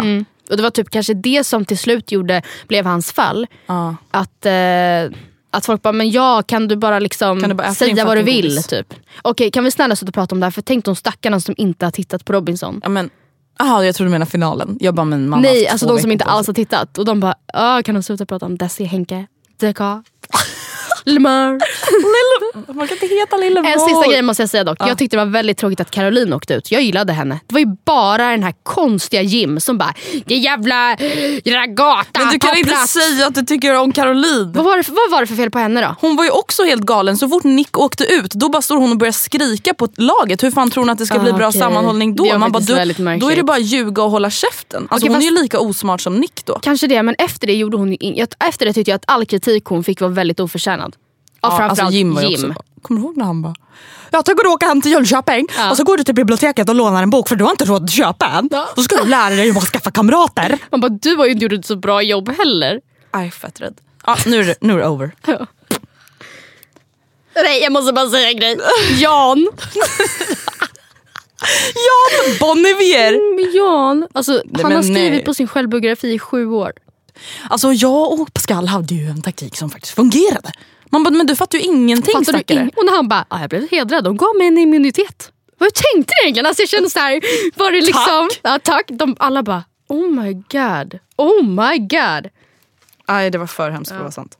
[0.50, 3.46] Och Det var typ kanske det som till slut gjorde, blev hans fall.
[3.66, 3.96] Ja.
[4.10, 4.52] Att, eh,
[5.50, 8.22] att folk bara, men ja kan du bara liksom Kan du bara säga vad du
[8.22, 8.48] vill?
[8.48, 8.66] godis?
[8.66, 8.94] Typ.
[9.22, 11.86] Okej kan vi snälla sluta prata om det här för tänk de stackarna som inte
[11.86, 12.80] har tittat på Robinson.
[12.82, 13.10] Ja, men,
[13.60, 14.76] aha, jag tror du menar finalen.
[14.80, 16.98] Jag bara, men man Nej alltså de som inte alls har tittat.
[16.98, 19.26] Och de bara, kan de sluta prata om Desi, Henke,
[19.60, 20.02] Deka,
[21.08, 21.58] Lemar.
[22.74, 23.70] Man kan inte heta Lillemor.
[23.70, 24.78] En sista grej måste jag säga dock.
[24.80, 26.70] Jag tyckte det var väldigt tråkigt att Caroline åkte ut.
[26.70, 27.40] Jag gillade henne.
[27.46, 29.94] Det var ju bara den här konstiga Jim som bara,
[30.26, 30.96] det jävla
[31.46, 34.52] ragata, Men du kan inte plats." säga att du tycker om Caroline.
[34.52, 35.96] Vad var, det för, vad var det för fel på henne då?
[36.00, 37.16] Hon var ju också helt galen.
[37.16, 40.42] Så fort Nick åkte ut då bara står hon och börjar skrika på laget.
[40.42, 41.60] Hur fan tror hon att det ska Ah, bli bra okej.
[41.60, 42.38] sammanhållning då?
[42.38, 42.74] Man bara, du,
[43.20, 44.82] då är det bara ljuga och hålla käften.
[44.90, 46.58] Alltså, Okej, hon är fast- ju lika osmart som Nick då.
[46.62, 47.96] Kanske det, men efter det gjorde hon
[48.48, 50.96] Efter det tyckte jag att all kritik hon fick var väldigt oförtjänad.
[51.40, 52.50] Ja, framförallt alltså Jim var ju Jim.
[52.50, 53.54] också Kommer du ihåg när han bara
[54.10, 55.70] jag tänker åka hem till Jönköping Ja.
[55.70, 57.84] och så går du till biblioteket och lånar en bok för du har inte råd
[57.84, 58.48] att köpa en.
[58.52, 58.68] Ja.
[58.76, 60.58] Då ska du lära dig hur man skaffa kamrater.
[60.70, 62.80] Man bara, du har ju inte gjort ett så bra jobb heller.
[63.12, 63.74] Jag är fett rädd.
[64.06, 65.12] Ja, nu, är det, nu är det over.
[67.34, 68.58] Nej jag måste bara säga en grej.
[68.98, 69.48] Jan.
[71.74, 73.36] Jan Bonnevier!
[73.36, 75.24] Men Jan, alltså, han har skrivit nej.
[75.24, 76.72] på sin självbiografi i sju år.
[77.50, 80.52] Alltså jag och Pascal hade ju en taktik som faktiskt fungerade.
[80.90, 82.58] Man bara, men du fattar ju ingenting Fattar du stackare.
[82.58, 85.32] ing- Och när han bara, ah, jag blev hedrad, de gav mig en immunitet.
[85.58, 86.46] Vad tänkte du egentligen?
[86.46, 87.20] Alltså jag kände så här,
[87.58, 88.40] var det liksom, Tack.
[88.42, 88.84] Ja, tack.
[88.88, 92.30] De, alla bara, oh my god, oh my god.
[93.08, 94.38] Nej det var för hemskt för att vara sant.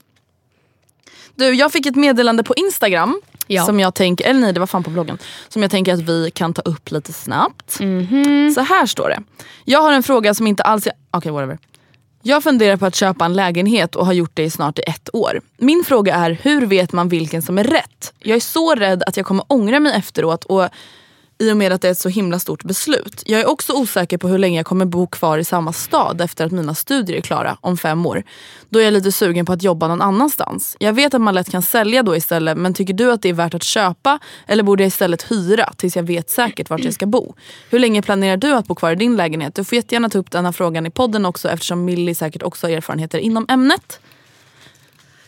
[1.35, 3.21] Du jag fick ett meddelande på Instagram.
[3.47, 3.65] Ja.
[3.67, 5.19] Som jag tänker, eller nej det var fan på bloggen.
[5.49, 7.81] Som jag tänker att vi kan ta upp lite snabbt.
[7.81, 8.51] Mhm.
[8.55, 9.23] Så här står det.
[9.65, 10.89] Jag har en fråga som inte alls...
[11.11, 11.59] Okej whatever.
[12.23, 15.41] Jag funderar på att köpa en lägenhet och har gjort det i snart ett år.
[15.57, 18.13] Min fråga är hur vet man vilken som är rätt?
[18.19, 20.69] Jag är så rädd att jag kommer ångra mig efteråt och
[21.39, 23.23] i och med att det är ett så himla stort beslut.
[23.27, 26.47] Jag är också osäker på hur länge jag kommer bo kvar i samma stad efter
[26.47, 28.23] att mina studier är klara om fem år.
[28.69, 30.77] Då är jag lite sugen på att jobba någon annanstans.
[30.81, 33.33] Jag vet att man lätt kan sälja då istället men tycker du att det är
[33.33, 37.07] värt att köpa eller borde jag istället hyra tills jag vet säkert vart jag ska
[37.07, 37.35] bo?
[37.71, 39.55] Hur länge planerar du att bo kvar i din lägenhet?
[39.55, 42.67] Du får jättegärna ta upp den här frågan i podden också eftersom Millie säkert också
[42.67, 44.01] har erfarenheter inom ämnet.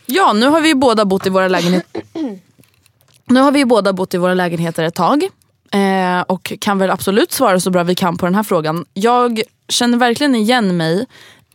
[0.07, 2.03] Ja, nu har vi båda bott i våra lägenheter
[3.27, 5.29] Nu har vi ju båda bott i våra lägenheter ett tag.
[5.75, 8.85] Eh, och kan väl absolut svara så bra vi kan på den här frågan.
[8.95, 11.07] Jag känner verkligen igen mig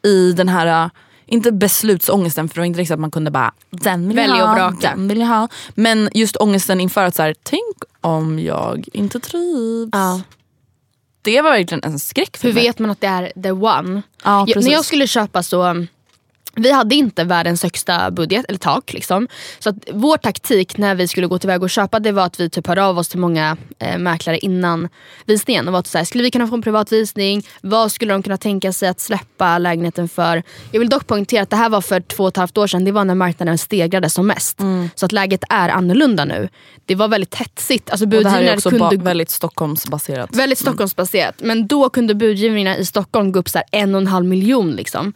[0.04, 0.90] i den här, eh,
[1.26, 4.74] inte beslutsångesten för det var inte riktigt att man kunde bara den vill Välja ha,
[4.82, 5.48] den vill jag ha.
[5.76, 9.90] Men just ångesten inför att så här, tänk om jag inte trivs.
[9.92, 10.22] Ja.
[11.22, 12.64] Det var verkligen en skräck för Hur mig.
[12.64, 14.02] vet man att det är the one?
[14.24, 15.86] Ja, Jag, när jag skulle köpa så
[16.56, 18.94] vi hade inte världens högsta budget, eller tak.
[18.94, 19.28] Liksom.
[19.60, 22.50] Så att vår taktik när vi skulle gå tillväga och köpa det var att vi
[22.50, 24.90] typ hörde av oss till många eh, mäklare innan
[25.26, 25.68] visningen.
[25.68, 27.48] Och var så här, skulle vi kunna få en privat visning?
[27.62, 30.44] Vad skulle de kunna tänka sig att släppa lägenheten för?
[30.72, 32.86] Jag vill dock poängtera att det här var för två och ett halvt år sedan.
[32.86, 34.60] Det var när marknaden stegrade som mest.
[34.60, 34.90] Mm.
[34.96, 36.50] Så att läget är annorlunda nu.
[36.86, 37.90] Det var väldigt hetsigt.
[37.90, 40.36] Alltså, och det här är också kunde väldigt Stockholmsbaserat.
[40.36, 41.36] Väldigt Stockholmsbaserat.
[41.38, 44.72] Men då kunde budgivningarna i Stockholm gå upp så en och en halv miljon.
[44.72, 45.14] Liksom.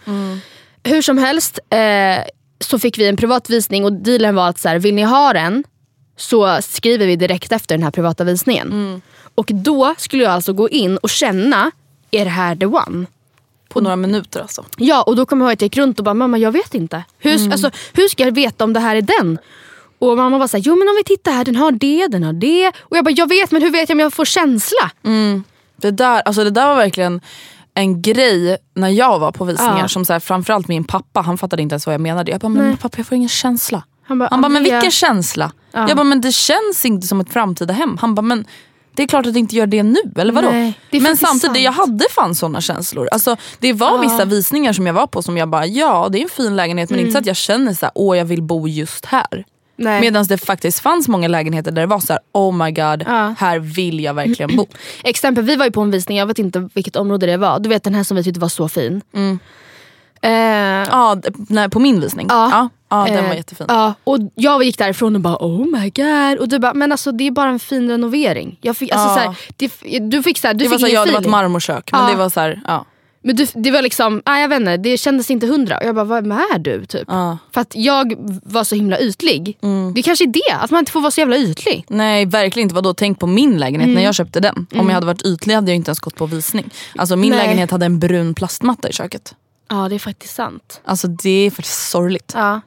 [0.84, 2.24] Hur som helst eh,
[2.60, 5.34] så fick vi en privat visning och dealen var att så här, vill ni ha
[5.34, 5.64] den
[6.18, 9.02] så skriver vi direkt efter den här privata visningen.
[9.36, 11.72] Och då skulle jag alltså gå in och känna,
[12.12, 13.06] är det här the one?
[13.70, 14.66] På några minuter alltså.
[14.78, 16.74] Ja, och då kommer jag ihåg att jag gick runt och bara, mamma jag vet
[16.74, 17.04] inte.
[17.18, 19.38] Hur, alltså, hur ska jag veta om det här är den?
[20.00, 22.34] Och mamma var såhär, jo men om vi tittar här, den har det, den har
[22.34, 22.72] det.
[22.80, 24.92] Och jag bara, jag vet men hur vet jag om jag får känsla?
[25.76, 27.22] Det där, alltså det där var verkligen
[27.74, 29.80] en grej när jag var på visningar.
[29.80, 29.88] Ja.
[29.88, 32.32] Som så här, framförallt min pappa, han fattade inte ens vad jag menade.
[32.32, 33.84] Jag bara, men pappa jag får ingen känsla.
[34.04, 35.52] Han bara, Han bara, men vilken känsla?
[35.72, 37.98] Jag bara, men det känns inte som ett framtida hem.
[38.02, 38.46] Han bara, men
[38.96, 40.50] det är klart att det inte gör det nu, eller vadå?
[40.50, 41.60] Nej, men samtidigt, sant.
[41.60, 43.10] jag hade fan såna känslor.
[43.12, 46.24] Alltså, det var vissa visningar som jag var på som jag bara, ja det är
[46.24, 48.68] en fin lägenhet men inte så att jag känner så här, åh jag vill bo
[48.68, 49.46] just här.
[49.80, 53.36] Medan det faktiskt fanns många lägenheter där det var så här, oh my god, Ja.
[53.40, 54.68] här vill jag verkligen bo.
[55.04, 57.60] Exempel, vi var ju på en visning, jag vet inte vilket område det var.
[57.60, 59.02] Du vet den här som vi tyckte var så fin.
[60.22, 61.18] Eh, Ja,
[61.50, 62.26] nej, på min visning.
[62.30, 62.50] Ja.
[62.52, 62.70] Ja,
[63.08, 63.66] ja, den var eh, jättefin.
[63.70, 66.40] Ja, och jag gick därifrån och bara oh my god.
[66.40, 68.58] Och du bara, men alltså det är bara en fin renovering.
[68.62, 69.14] Jag fick, alltså, Ja.
[69.16, 69.38] så här,
[69.90, 71.28] det, du fick, så här, du det var fick så, ingen ja, det var ett
[71.28, 72.86] marmorkök men det var så ja.
[73.30, 75.78] Men du, det var liksom, ah, jag vet inte, det kändes inte hundra.
[75.78, 76.86] Och jag bara, vad är du?
[76.86, 77.04] Typ.
[77.08, 77.38] Ja.
[77.54, 78.14] För att jag
[78.44, 79.58] var så himla ytlig.
[79.62, 79.94] Mm.
[79.94, 81.86] Det är kanske är det, att man inte får vara så jävla ytlig.
[81.88, 82.76] Nej verkligen inte.
[82.76, 83.96] Vadå, tänk på min lägenhet Mm.
[83.96, 84.68] när jag köpte den.
[84.76, 86.70] Om jag hade varit ytlig hade jag inte ens gått på visning.
[86.96, 87.40] Alltså min Nej.
[87.40, 89.36] lägenhet hade en brun plastmatta i köket.
[89.70, 90.82] Ja det är faktiskt sant.
[90.86, 92.32] Alltså det är faktiskt sorgligt.
[92.36, 92.62] Ja.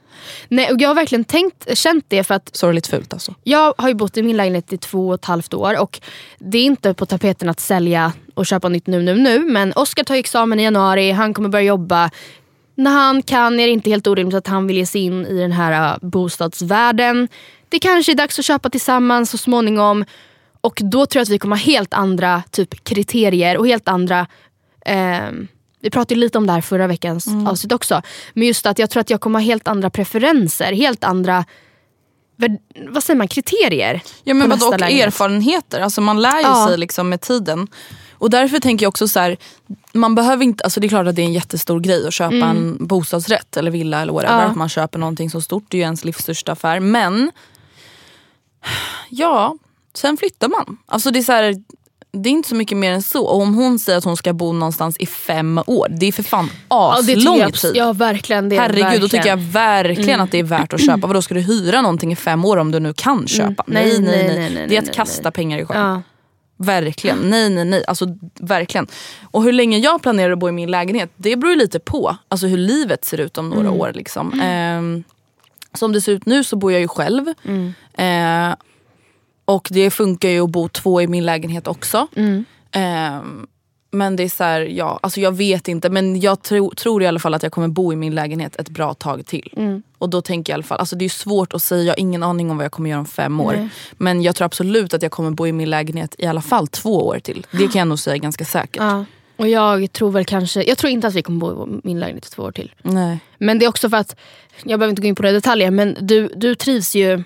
[0.49, 3.35] Nej, och jag har verkligen tänkt, känt det för att Sorgligt fult alltså.
[3.43, 6.01] Jag har ju bott i min lägenhet i två och ett halvt år och
[6.39, 10.05] det är inte på tapeten att sälja och köpa nytt nu nu nu men Oskar
[10.05, 12.11] tar ju examen i januari, han kommer börja jobba.
[12.75, 15.39] När han kan är det inte helt orimligt att han vill ge sig in i
[15.39, 17.29] den här uh, bostadsvärlden.
[17.69, 20.05] Det kanske är dags att köpa tillsammans så småningom
[20.61, 24.27] och då tror jag att vi kommer ha helt andra typ kriterier och helt andra
[24.87, 25.49] ehm,
[25.83, 28.03] vi pratade lite om det här förra veckans avsnitt också.
[28.35, 31.45] Men just att jag tror att jag kommer ha helt andra preferenser, helt andra
[32.89, 34.01] vad säger man, kriterier.
[34.25, 35.07] Ja men nästa och lägenhet.
[35.07, 35.81] erfarenheter.
[35.81, 36.67] Alltså man lär ju Ja.
[36.69, 37.69] sig liksom med tiden.
[38.13, 39.37] Och därför tänker jag också så här,
[39.93, 42.35] man behöver inte, alltså det är klart att det är en jättestor grej att köpa
[42.37, 44.35] en bostadsrätt eller villa eller whatever.
[44.35, 44.45] Mm.
[44.45, 44.51] Ja.
[44.51, 46.81] Att man köper någonting så stort, det är ju ens livs största affär.
[46.81, 47.33] Men
[49.09, 49.57] ja,
[49.95, 50.79] sen flyttar man.
[50.87, 51.55] Alltså det är så här,
[52.13, 53.25] det är inte så mycket mer än så.
[53.25, 56.23] Och om hon säger att hon ska bo någonstans i fem år, det är för
[56.23, 57.73] fan Ja, aslång jag, tid.
[57.75, 58.49] Ja verkligen.
[58.49, 59.01] Det Herregud, verkligen.
[59.03, 61.07] då tycker jag verkligen att det är värt att köpa.
[61.07, 63.65] Vadå ska du hyra någonting i fem år om du nu kan köpa?
[63.67, 64.51] Nej, Nej, nej, nej, nej.
[64.55, 65.33] nej, det är att kasta nej.
[65.33, 65.81] pengar i sjön.
[65.81, 66.03] Ja.
[66.57, 67.19] Verkligen.
[67.19, 67.85] Nej, nej, nej.
[67.87, 68.07] Alltså
[68.41, 68.87] verkligen.
[69.31, 72.17] Och hur länge jag planerar att bo i min lägenhet, det beror lite på.
[72.29, 73.81] Alltså hur livet ser ut om några Mm.
[73.81, 73.93] år.
[73.95, 74.41] Liksom.
[74.43, 75.05] Ehm,
[75.75, 77.27] som det ser ut nu så bor jag ju själv.
[77.45, 77.75] Mm.
[77.95, 78.57] Eh,
[79.45, 82.07] och det funkar ju att bo två i min lägenhet också.
[82.17, 82.45] Mm.
[82.73, 83.47] Ehm,
[83.95, 87.07] men det är så här, ja, alltså jag vet inte men jag tro, tror i
[87.07, 89.55] alla fall att jag kommer bo i min lägenhet ett bra tag till.
[89.57, 89.83] Mm.
[89.99, 92.01] Och då tänker jag i alla fall, alltså det är svårt att säga, jag har
[92.01, 93.69] ingen aning om vad jag kommer göra om fem år.
[93.93, 97.07] Men jag tror absolut att jag kommer bo i min lägenhet i alla fall två
[97.07, 97.47] år till.
[97.51, 98.77] Det kan jag nog säga ganska säkert.
[98.77, 99.05] Ja.
[99.37, 102.27] Och jag tror väl kanske, jag tror inte att vi kommer bo i min lägenhet
[102.27, 102.75] i två år till.
[102.83, 103.19] Nej.
[103.39, 104.17] Men det är också för att,
[104.63, 107.23] jag behöver inte gå in på några detaljer men du, du trivs ju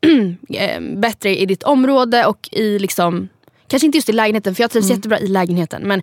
[0.96, 3.28] bättre i ditt område och i liksom
[3.68, 6.02] Kanske inte just i lägenheten för jag trivs jättebra i lägenheten men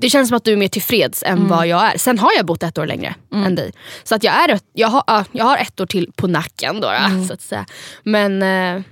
[0.00, 1.98] det känns som att du är mer tillfreds än vad jag är.
[1.98, 3.72] Sen har jag bott ett år längre än dig.
[4.04, 6.90] Så att jag, är, jag, har, ja, jag har ett år till på nacken då,
[6.90, 7.66] då så att säga.
[8.02, 8.82] Men, eh,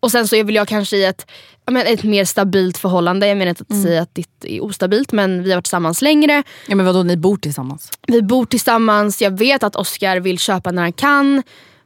[0.00, 1.30] och sen så väl jag kanske i ett,
[1.70, 3.26] men ett mer stabilt förhållande.
[3.26, 6.42] Jag menar inte att säga att ditt är ostabilt men vi har varit tillsammans längre.
[6.68, 7.90] Ja, men vadå, ni bor tillsammans?
[8.06, 11.42] Vi bor tillsammans, jag vet att Oscar vill köpa när han kan.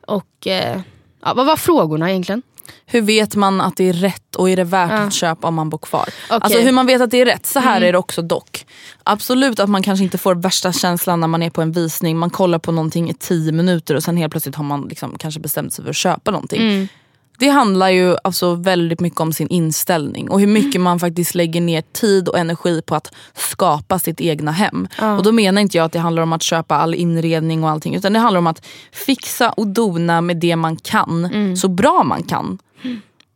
[0.06, 0.80] Och eh,
[1.24, 2.42] ja, Vad var frågorna egentligen?
[2.86, 5.70] Hur vet man att det är rätt och är det värt att köpa om man
[5.70, 6.02] bor kvar?
[6.02, 6.38] Okej.
[6.40, 8.66] Alltså hur man vet att det är rätt, så här är det också dock.
[9.02, 12.30] Absolut att man kanske inte får värsta känslan när man är på en visning, man
[12.30, 15.72] kollar på någonting i tio minuter och sen helt plötsligt har man liksom kanske bestämt
[15.74, 16.88] sig för att köpa någonting.
[17.38, 21.60] Det handlar ju alltså väldigt mycket om sin inställning och hur mycket man faktiskt lägger
[21.60, 24.88] ner tid och energi på att skapa sitt egna hem.
[25.18, 27.94] Och Då menar inte jag att det handlar om att köpa all inredning och allting
[27.94, 32.22] utan det handlar om att fixa och dona med det man kan så bra man
[32.22, 32.58] kan.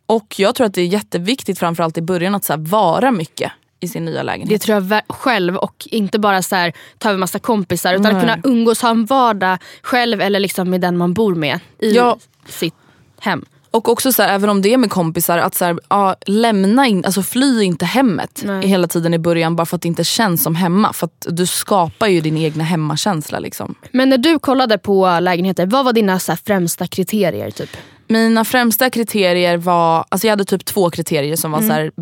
[0.06, 3.88] Och jag tror att det är jätteviktigt framförallt i början att så vara mycket i
[3.88, 4.48] sin nya lägenhet.
[4.48, 8.12] Det tror jag själv och inte bara så här, ta över massa kompisar utan att
[8.12, 8.20] Nej.
[8.20, 12.18] kunna umgås, ha en vardag själv eller liksom med den man bor med i Ja.
[12.48, 12.74] sitt
[13.20, 13.44] hem.
[13.70, 16.86] Och också så här, även om det är med kompisar, att så här, ja, lämna
[16.86, 18.66] in, alltså fly inte hemmet Nej.
[18.66, 20.92] hela tiden i början bara för att det inte känns som hemma.
[20.92, 23.38] För att du skapar ju din egna hemmakänsla.
[23.38, 23.74] Liksom.
[23.92, 27.50] Men när du kollade på lägenheter, vad var dina så här, främsta kriterier?
[27.50, 27.76] Typ?
[28.06, 31.92] Mina främsta kriterier var, alltså jag hade typ två kriterier som var så här,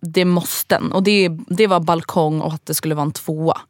[0.00, 0.92] det måsten.
[0.92, 3.60] Och det, det var balkong och att det skulle vara en tvåa.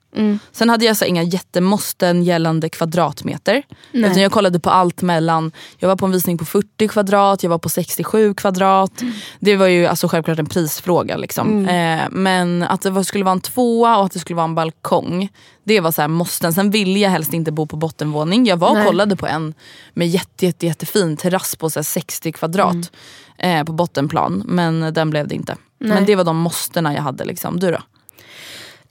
[0.52, 3.62] Sen hade jag så inga jättemåsten gällande kvadratmeter.
[3.92, 7.50] Utan jag kollade på allt mellan, jag var på en visning på 40 kvadrat, jag
[7.50, 9.02] var på 67 kvadrat.
[9.40, 11.16] Det var ju alltså självklart en prisfråga.
[11.16, 11.68] Liksom.
[11.68, 14.54] Eh, men att det var, skulle vara en tvåa och att det skulle vara en
[14.54, 15.28] balkong.
[15.64, 16.52] Det var så här måsten.
[16.52, 18.46] Sen ville jag helst inte bo på bottenvåning.
[18.46, 18.86] Jag var och Nej.
[18.86, 19.54] kollade på en
[19.94, 22.92] med jätte, jätte, jättefin terrass på så här 60 kvadrat.
[23.38, 24.42] Eh, på bottenplan.
[24.46, 25.56] Men den blev det inte.
[25.78, 27.24] Men det var de måstena jag hade.
[27.24, 27.60] Liksom.
[27.60, 27.78] Du då?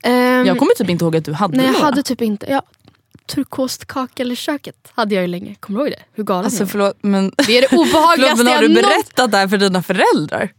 [0.05, 1.85] Ehm, Jag kommer typ inte ihåg att du hade nej, jag några.
[1.85, 2.45] hade typ inte...
[2.49, 2.61] Ja,
[3.27, 5.55] turkost kakel i köket hade jag ju länge.
[5.55, 6.03] Kommer du ihåg det?
[6.13, 6.71] Hur galen Alltså jag var?
[6.71, 9.57] förlåt men, Det är det förlåt, obehagligaste men har du jag berättat det här för
[9.57, 10.53] dina föräldrar?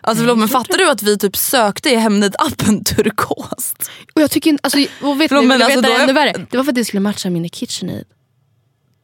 [0.00, 3.90] Alltså förlåt men fattar du att vi typ sökte i Hemnet-appen turkost?
[4.14, 6.46] Och jag tycker inte, alltså, och vet Förlåt, ni, men alltså, det ännu värre?
[6.50, 8.04] Det var för att det skulle matcha min KitchenAid.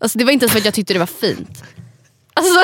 [0.01, 1.65] Alltså det var inte ens för att jag tyckte det var fint.
[2.35, 2.61] Alltså,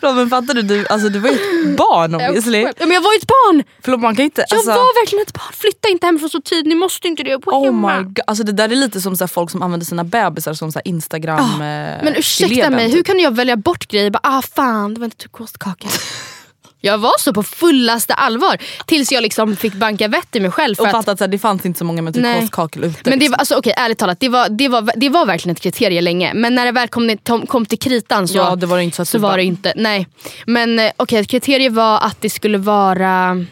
[0.00, 2.58] Förlåt men fattar du, du, alltså, du var ju ett barn obviously.
[2.62, 3.62] ja, men jag var ju ett barn!
[3.82, 4.44] Förlåt man kan inte...
[4.48, 5.52] Jag Alltså, var verkligen ett barn.
[5.52, 7.38] Flytta inte hemifrån så tidigt, ni måste inte det.
[7.38, 7.96] På Oh hemma.
[7.98, 8.20] my god.
[8.26, 10.78] Alltså, det där är lite som så här, folk som använder sina bebisar som så
[10.78, 14.10] här, instagram eh, Men ursäkta mig, hur kan jag välja bort grejer?
[14.10, 15.88] Bara, ah fan, det var inte turkoskaka.
[16.80, 18.58] Jag var så på fullaste allvar.
[18.86, 20.74] Tills jag liksom fick banka vett i mig själv.
[20.74, 22.98] För Och att, fattat att det fanns inte så många med turkoskakel ute.
[23.04, 23.30] men det liksom.
[23.30, 26.34] var, alltså, okej, ärligt talat, det var, det, var, det var verkligen ett kriterie länge.
[26.34, 29.08] Men när det väl kom, kom, till kritan så, Ja, det var inte så att
[29.08, 29.72] så var det inte.
[29.76, 30.06] Nej.
[30.46, 33.44] Men eh, okej, ett kriterie var att det skulle vara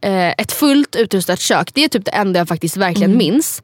[0.00, 1.70] eh, ett fullt utrustat kök.
[1.74, 3.62] Det är typ det enda jag faktiskt verkligen minns.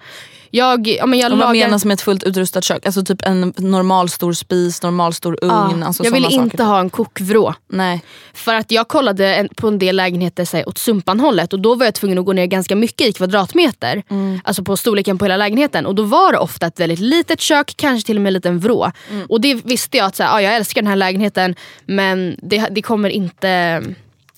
[0.55, 1.41] Jag, ja, men jag Mm.
[1.41, 1.67] Och vad lagar...
[1.67, 2.87] menas med ett fullt utrustat kök?
[2.87, 5.81] Alltså typ en normal stor spis, normal stor ugn.
[5.81, 6.65] Ja, alltså jag såna inte saker.
[6.65, 7.55] ha en kokvrå.
[7.69, 8.03] Nej.
[8.33, 11.75] För att jag kollade en, på en del lägenheter så här, åt Sumpanhållet och då
[11.75, 14.03] var jag tvungen att gå ner ganska mycket i kvadratmeter.
[14.45, 15.87] Alltså på storleken på hela lägenheten.
[15.87, 18.59] Och då var det ofta ett väldigt litet kök, kanske till och med en liten
[18.59, 18.93] vrå.
[19.29, 21.55] Och det visste jag att så här, ja, jag älskar den här lägenheten
[21.87, 23.83] men det, det kommer inte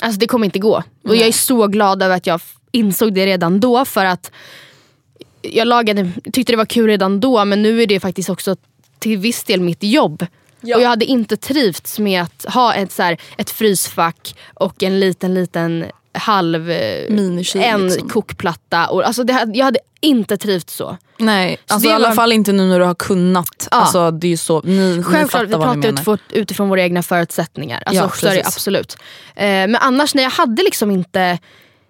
[0.01, 0.83] Alltså det kommer inte gå.
[1.09, 2.41] Och jag är så glad över att jag
[2.73, 4.31] insåg det redan då för att
[5.53, 8.57] jag lagade, tyckte det var kul redan då men nu är det faktiskt också
[8.99, 10.27] till viss del mitt jobb.
[10.63, 15.01] Och jag hade inte trivts med att ha ett, så här, ett frysfack och en
[15.01, 18.09] liten liten halv eh, Minikyl, en liksom.
[18.09, 18.87] kokplatta.
[18.87, 20.97] Och, alltså det, jag hade inte trivts så.
[21.19, 23.69] Nej, alltså, det i alla var- fall inte nu när du har kunnat.
[23.71, 23.77] Ja.
[23.77, 27.03] Alltså, det är så, ni, ni Självklart, fattar vi ni pratar utifrån, utifrån våra egna
[27.03, 27.83] förutsättningar.
[27.87, 28.97] Alltså, Ja, så är det absolut.
[29.37, 31.39] Eh, men annars när jag hade liksom inte...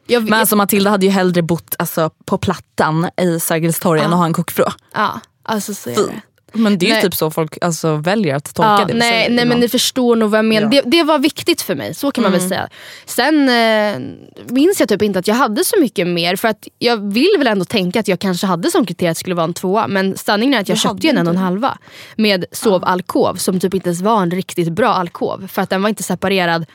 [0.06, 4.12] Jag, Men alltså Matilda hade ju hellre bott alltså, på Plattan i Sergels torg än
[4.12, 4.66] att ha en kokvrå.
[4.94, 6.22] ja, alltså så är det.
[6.56, 7.02] Men det är ju Nej.
[7.02, 8.94] typ så folk alltså, väljer att tolka Ja, det.
[8.94, 10.74] nej, nej men ni förstår nog vad jag menar.
[10.74, 10.82] Ja.
[10.84, 12.68] Det, det var viktigt för mig, så kan man väl säga.
[13.06, 14.00] Sen eh,
[14.48, 16.36] minns jag typ inte att jag hade så mycket mer.
[16.36, 19.20] För att jag vill väl ändå tänka att jag kanske hade som kriterium att det
[19.20, 19.86] skulle vara en tvåa.
[19.88, 21.78] Men sanningen är att jag Du köpte en en och en halva.
[22.16, 25.48] Med sovalkov som typ inte ens var en riktigt bra alkov.
[25.52, 26.66] För att den var inte separerad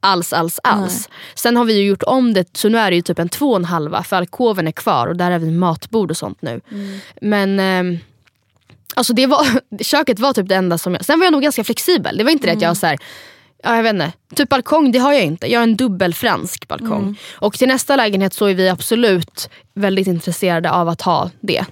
[0.00, 1.08] alls, alls, alls.
[1.34, 3.50] Sen har vi ju gjort om det, så nu är det ju typ en två
[3.50, 6.60] och en halva för alkoven är kvar och där har vi matbord och sånt nu.
[7.20, 7.98] Men ehm,
[8.94, 9.46] alltså det var,
[9.82, 11.04] köket var typ det enda som jag...
[11.04, 12.16] Sen var jag nog ganska flexibel.
[12.16, 12.98] Det var inte det att jag var så här,
[13.62, 14.12] ja, jag vet inte.
[14.34, 15.52] Typ balkong, det har jag inte.
[15.52, 17.18] Jag har en dubbel fransk balkong.
[17.34, 21.64] Och till nästa lägenhet så är vi absolut väldigt intresserade av att ha det.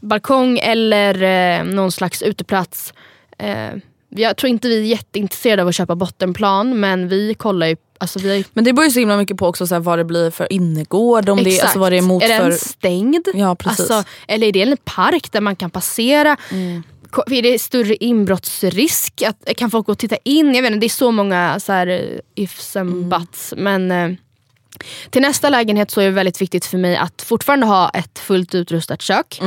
[0.00, 2.92] Balkong eller eh, någon slags uteplats.
[3.38, 3.70] Eh,
[4.08, 8.18] jag tror inte vi är jätteintresserade av att köpa bottenplan men vi kollar ju Alltså
[8.18, 10.30] vi Men det beror ju så himla mycket på också så här, vad det blir
[10.30, 11.28] för innergård.
[11.28, 11.64] Om det, Exakt.
[11.64, 12.48] alltså, vad det är mot är för...
[12.48, 13.28] den stängd?
[13.34, 13.90] Ja, precis.
[13.90, 16.36] Alltså, eller är det en park där man kan passera?
[17.10, 19.22] Ko- Är det större inbrottsrisk?
[19.22, 20.54] Att, kan folk gå och titta in?
[20.54, 22.00] Jag vet inte, det är så många så här, eh,
[22.34, 23.54] ifs and buts.
[23.56, 24.10] Men eh,
[25.10, 28.54] till nästa lägenhet så är det väldigt viktigt för mig att fortfarande ha ett fullt
[28.54, 29.40] utrustat kök.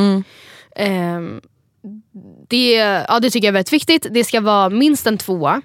[0.75, 1.41] Ehm,
[2.47, 2.73] det,
[3.07, 4.07] ja, det tycker jag är väldigt viktigt.
[4.11, 5.61] Det ska vara minst en tvåa.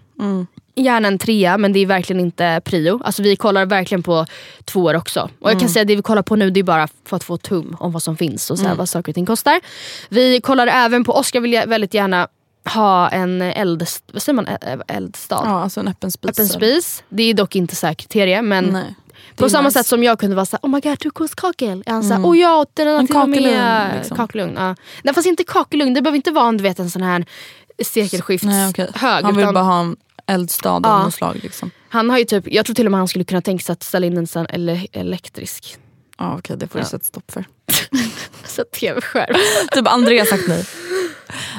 [0.77, 3.01] Gärna en trea men det är verkligen inte prio.
[3.05, 4.27] Alltså vi kollar verkligen på
[4.65, 5.31] tvåor också.
[5.41, 7.25] Och jag kan säga att det vi kollar på nu det är bara för att
[7.25, 9.61] få tum om vad som finns och så här, vad saker och ting kostar.
[10.09, 12.29] Vi kollar även på, Oskar vill jag väldigt gärna
[12.75, 14.49] ha en eld, vad säger man,
[14.87, 15.43] eldstad.
[15.45, 16.31] Ja, alltså en öppen spis.
[16.31, 17.05] Öppen spis.
[17.09, 18.95] Det är dock inte så här kriterie men Nej.
[19.37, 19.79] På samma nice.
[19.79, 21.83] sätt som jag kunde vara såhär, oh my god turkoskakel.
[21.87, 22.31] Är han såhär, Mm.
[22.31, 24.17] oh ja den En till och med liksom.
[24.17, 24.55] kakelugn.
[24.57, 24.77] Ja.
[25.03, 27.27] Nej fast inte kakelugn, det behöver inte vara en, du vet, en sån här
[27.85, 28.91] sekelskifts Nej, okej.
[28.95, 29.25] hög.
[29.25, 29.97] Han vill utan bara ha en
[30.27, 31.03] eldstad av Ja.
[31.03, 31.41] något slag.
[31.43, 31.71] Liksom.
[31.89, 33.83] han har ju typ, jag tror till och med han skulle kunna tänka sig att
[33.83, 35.77] ställa in en sån ele- elektrisk
[36.19, 36.89] Ja, okej, det får du Ja.
[36.89, 37.45] sätta stopp för.
[38.47, 39.35] så tv-skärm.
[39.73, 40.65] typ Andrea har sagt nej.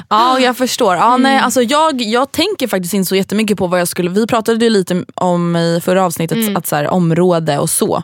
[0.08, 0.94] Ja jag förstår.
[0.96, 4.26] Ja, nej, alltså jag, jag tänker faktiskt inte så jättemycket på vad jag skulle, vi
[4.26, 8.02] pratade ju lite om i förra avsnittet att så här, område och så.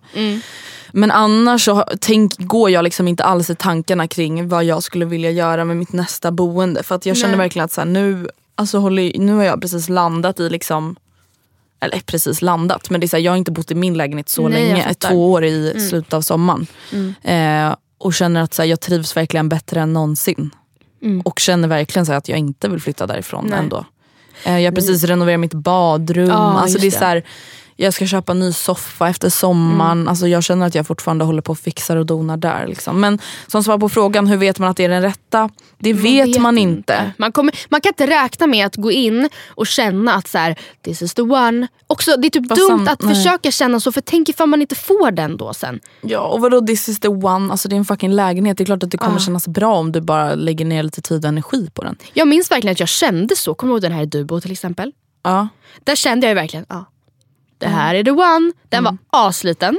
[0.93, 5.05] Men annars så tänk, går jag liksom inte alls i tankarna kring vad jag skulle
[5.05, 6.83] vilja göra med mitt nästa boende.
[6.83, 7.39] För att jag känner Nej.
[7.39, 10.97] verkligen att så här, nu, alltså, håller, nu har jag precis landat i liksom
[11.81, 14.29] eller precis landat men det är så här, jag har inte bott i min lägenhet
[14.29, 16.67] så Nej, länge, två år i slutet av sommaren.
[17.23, 20.51] Eh, och känner att så här, jag trivs verkligen bättre än någonsin.
[21.25, 23.59] Och känner verkligen så att jag inte vill flytta därifrån Nej.
[23.59, 23.85] ändå.
[24.45, 26.29] Eh, jag har precis renoverat mitt badrum.
[26.29, 27.23] Ja, alltså det är så här,
[27.83, 29.93] jag ska köpa en ny soffa efter sommaren.
[29.99, 30.09] Mm.
[30.09, 32.67] Alltså jag känner att jag fortfarande håller på och fixar och donar där.
[32.67, 33.01] Liksom.
[33.01, 35.51] Men som svar på frågan, hur vet man att det är den rätta?
[35.79, 37.13] Det vet, man inte.
[37.19, 40.59] Man, kommer, man kan inte räkna med att gå in och känna att så här,
[40.85, 41.69] this is the one.
[41.87, 43.15] Också, det är typ Fast dumt sam- att nej.
[43.15, 45.81] försöka känna så för tänk ifall man inte får den då sen.
[46.01, 48.59] Ja och vadå this is the one, alltså det är en fucking lägenhet.
[48.59, 51.25] Det är klart att det kommer kännas bra om du bara lägger ner lite tid
[51.25, 51.97] och energi på den.
[52.13, 53.55] Jag minns verkligen att jag kände så.
[53.55, 54.93] Kommer du ihåg den här i Dubo till exempel?
[55.25, 55.49] Ja.
[55.85, 56.85] Där kände jag verkligen, ja.
[57.63, 58.53] Det här är the one.
[58.69, 59.79] Den var asliten.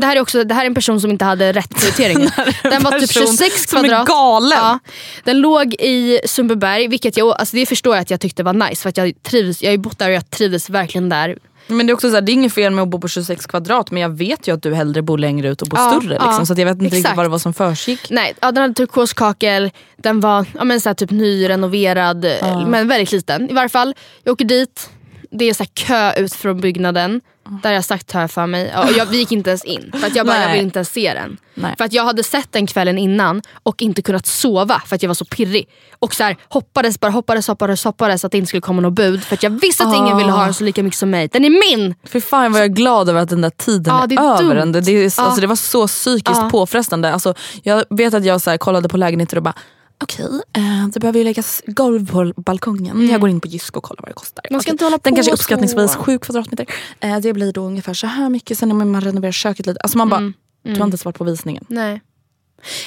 [0.00, 2.18] Det här, är också, det här är en person som inte hade rätt prioritering.
[2.62, 4.06] Den var typ person 26 som är kvadrat.
[4.08, 4.58] galen.
[4.58, 4.78] Ja.
[5.24, 8.82] Den låg i Sundbyberg, vilket jag, alltså det förstår jag att jag tyckte var nice.
[8.82, 11.38] För att jag, trivs, jag har ju bott där och jag trivdes verkligen där.
[11.66, 13.46] Men det är också så här, det är inget fel med att bo på 26
[13.46, 16.14] kvadrat men jag vet ju att du hellre bor längre ut och bor Ja, större.
[16.14, 17.16] ja, Liksom, så att jag vet inte riktigt exakt.
[17.16, 18.10] vad det var som försiggick.
[18.10, 22.26] Nej, ja, den hade turkoskakel, den var ja, men så här, typ nyrenoverad
[22.66, 23.50] men väldigt liten.
[23.50, 23.94] I varje fall,
[24.24, 24.90] jag åker dit,
[25.30, 27.20] det är så här kö ut från byggnaden.
[27.62, 28.76] Där jag sagt hör för mig.
[28.76, 30.46] Och jag, vi gick inte ens in för att jag bara, Nej.
[30.46, 31.36] jag vill inte ens se den.
[31.54, 31.74] Nej.
[31.78, 35.08] För att jag hade sett den kvällen innan och inte kunnat sova för att jag
[35.08, 35.68] var så pirrig.
[35.98, 39.22] Och så här, hoppades bara, hoppades, hoppades, hoppades att det inte skulle komma något bud.
[39.24, 41.28] För att jag visste att ingen ville ha den så lika mycket som mig.
[41.32, 41.94] Den är min!
[42.04, 44.66] För fan vad jag är glad över att den där tiden Ja, är, är över.
[44.66, 45.24] Det, det, är, Ja.
[45.24, 46.48] alltså, det var så psykiskt Ja.
[46.50, 47.12] påfrestande.
[47.12, 49.54] Alltså, jag vet att jag så här, kollade på lägenheter och bara
[50.00, 53.08] Okej, eh, det behöver ju läggas golv på balkongen.
[53.10, 54.42] Jag går in på Jysk och kollar vad det kostar.
[54.44, 54.54] Mm.
[54.54, 55.40] Man ska Okej, inte hålla Den på kanske är så.
[55.42, 56.66] uppskattningsvis 7 kvadratmeter.
[57.00, 58.58] Eh, det blir då ungefär så här mycket.
[58.58, 59.80] Sen om man renoverar köket lite.
[59.80, 60.34] Alltså man bara, Mm.
[60.62, 61.64] du har inte ens varit på visningen.
[61.68, 62.00] Nej.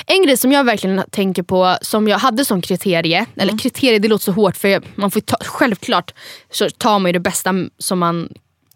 [0.08, 4.08] En grej som jag verkligen tänker på, som jag hade som kriterie, eller kriterie det
[4.08, 6.14] låter så hårt för man får ta, självklart
[6.52, 8.30] så tar man ju det bästa som man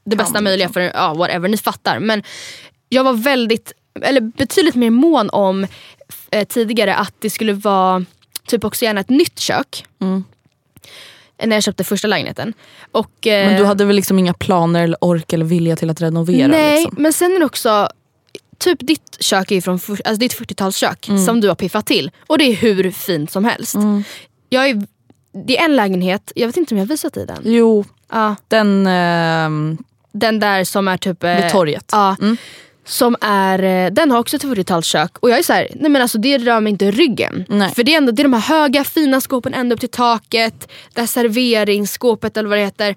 [0.05, 1.99] det bästa möjliga för ja, whatever, ni fattar.
[1.99, 2.23] Men
[2.89, 3.71] jag var väldigt,
[4.01, 5.67] eller betydligt mer mån om
[6.31, 8.05] eh, tidigare att det skulle vara
[8.47, 9.85] typ också gärna ett nytt kök.
[11.43, 12.53] När jag köpte första lägenheten.
[12.91, 16.01] Och, eh, Men du hade väl liksom inga planer, eller ork eller vilja till att
[16.01, 16.47] renovera?
[16.47, 17.03] Nej, Liksom.
[17.03, 17.89] men sen är det också
[18.57, 21.25] Typ ditt kök är från alltså ditt 40-talskök Mm.
[21.25, 22.11] som du har piffat till.
[22.27, 23.75] Och det är hur fint som helst.
[24.49, 24.83] Jag är,
[25.45, 27.37] det är en lägenhet, jag vet inte om jag har visat dig den.
[27.43, 28.87] Jo, Ja, den...
[28.87, 29.77] ehm,
[30.11, 31.23] den där som är typ...
[31.23, 31.89] eh, Vid torget.
[31.91, 32.37] Ja, Mm.
[32.85, 35.17] Som är, eh, den har också ett 40-talskök.
[35.19, 37.45] Och jag är så här, nej men alltså det rör mig inte ryggen.
[37.49, 37.71] Nej.
[37.71, 40.71] För det är, ändå, det är de här höga fina skåpen ända upp till taket.
[40.93, 42.95] Det här serveringsskåpet eller vad det heter.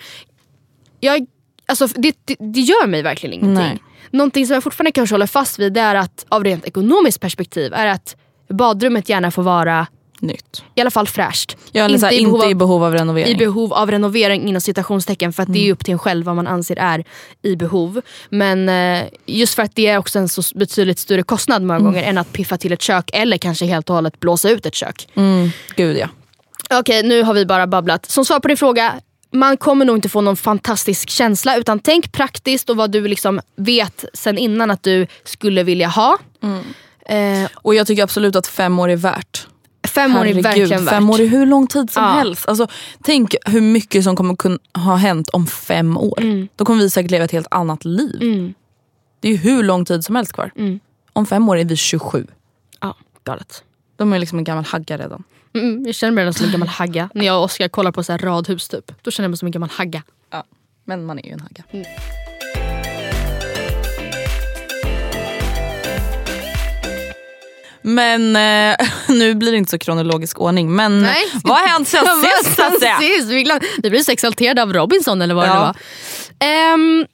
[1.00, 1.26] Jag,
[1.66, 3.64] alltså, det, det, det gör mig verkligen ingenting.
[3.64, 3.82] Nej.
[4.10, 7.74] Någonting som jag fortfarande kanske håller fast vid det är att av rent ekonomiskt perspektiv
[7.74, 8.16] är att
[8.48, 9.86] badrummet gärna får vara
[10.20, 10.62] Nytt.
[10.74, 11.56] i alla fall fräscht.
[11.72, 13.32] Är inte, i inte behov av- i behov av renovering.
[13.32, 15.60] i behov av renovering inom citationstecken för att Mm.
[15.60, 17.04] det är upp till en själv vad man anser är
[17.42, 18.00] i behov.
[18.30, 21.92] Men eh, just för att det är också en så betydligt större kostnad många Mm.
[21.92, 24.74] gånger än att piffa till ett kök eller kanske helt och hållet blåsa ut ett
[24.74, 25.08] kök.
[25.14, 26.08] mm, gud ja.
[26.70, 28.06] Okej nu har vi bara babblat.
[28.06, 28.94] Som svar på din fråga,
[29.32, 33.40] man kommer nog inte få någon fantastisk känsla utan tänk praktiskt och vad du liksom
[33.56, 36.18] vet sen innan att du skulle vilja ha.
[37.08, 39.46] Eh, Och jag tycker absolut att fem år är värt.
[40.02, 40.94] Fem år är Herregud, verkligen värt.
[40.94, 42.08] Fem år är hur lång tid som Ja.
[42.10, 42.48] helst.
[42.48, 42.66] Alltså,
[43.02, 46.48] tänk hur mycket som kommer kunna ha hänt om fem år.
[46.56, 48.18] Då kommer vi säkert leva ett helt annat liv.
[48.22, 48.54] Mm.
[49.20, 50.50] Det är ju hur lång tid som helst kvar.
[51.12, 52.26] Om fem år är vi 27.
[52.80, 53.62] Ja, galet.
[53.96, 55.22] De är liksom en gammal hagga redan.
[55.54, 57.08] Mm, jag känner mig redan som en gammal hagga.
[57.14, 58.92] När jag och Oskar kollar på så radhus typ.
[59.02, 60.02] Då känner jag mig som en gammal hagga.
[60.30, 60.44] Ja.
[60.84, 61.64] Men man är ju en hagga.
[67.88, 70.74] Men eh, nu blir det inte så kronologisk ordning.
[70.76, 71.08] Men
[71.44, 72.06] vad har hänt sen
[72.44, 72.54] sist?
[72.80, 72.98] säga?
[72.98, 75.54] Sist, vi, glöm, vi blev så exalterade av Robinson eller vad det Ja.
[75.54, 75.74] nu var.
[76.48, 77.06] Ehm,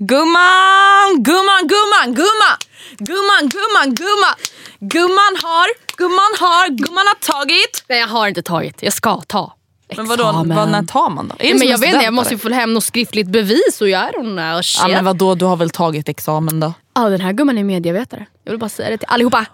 [0.00, 2.56] Gumman, gumman, gumman, gumman!
[2.98, 4.34] Gumman, gumman, gumman!
[4.80, 7.84] Gumman har, gumman har, gumman har tagit.
[7.88, 9.54] Nej jag har inte tagit, jag ska ta.
[9.96, 11.34] Men vadå, vad, när tar man då?
[11.38, 13.88] Är men en jag vet inte, jag måste ju få hem något skriftligt bevis och
[13.88, 14.82] jag don't know shit.
[14.82, 16.72] Ja men vadå, du har väl tagit examen då?
[16.94, 18.26] Ja, den här gumman är medievetare.
[18.44, 19.46] Jag vill bara säga det till allihopa.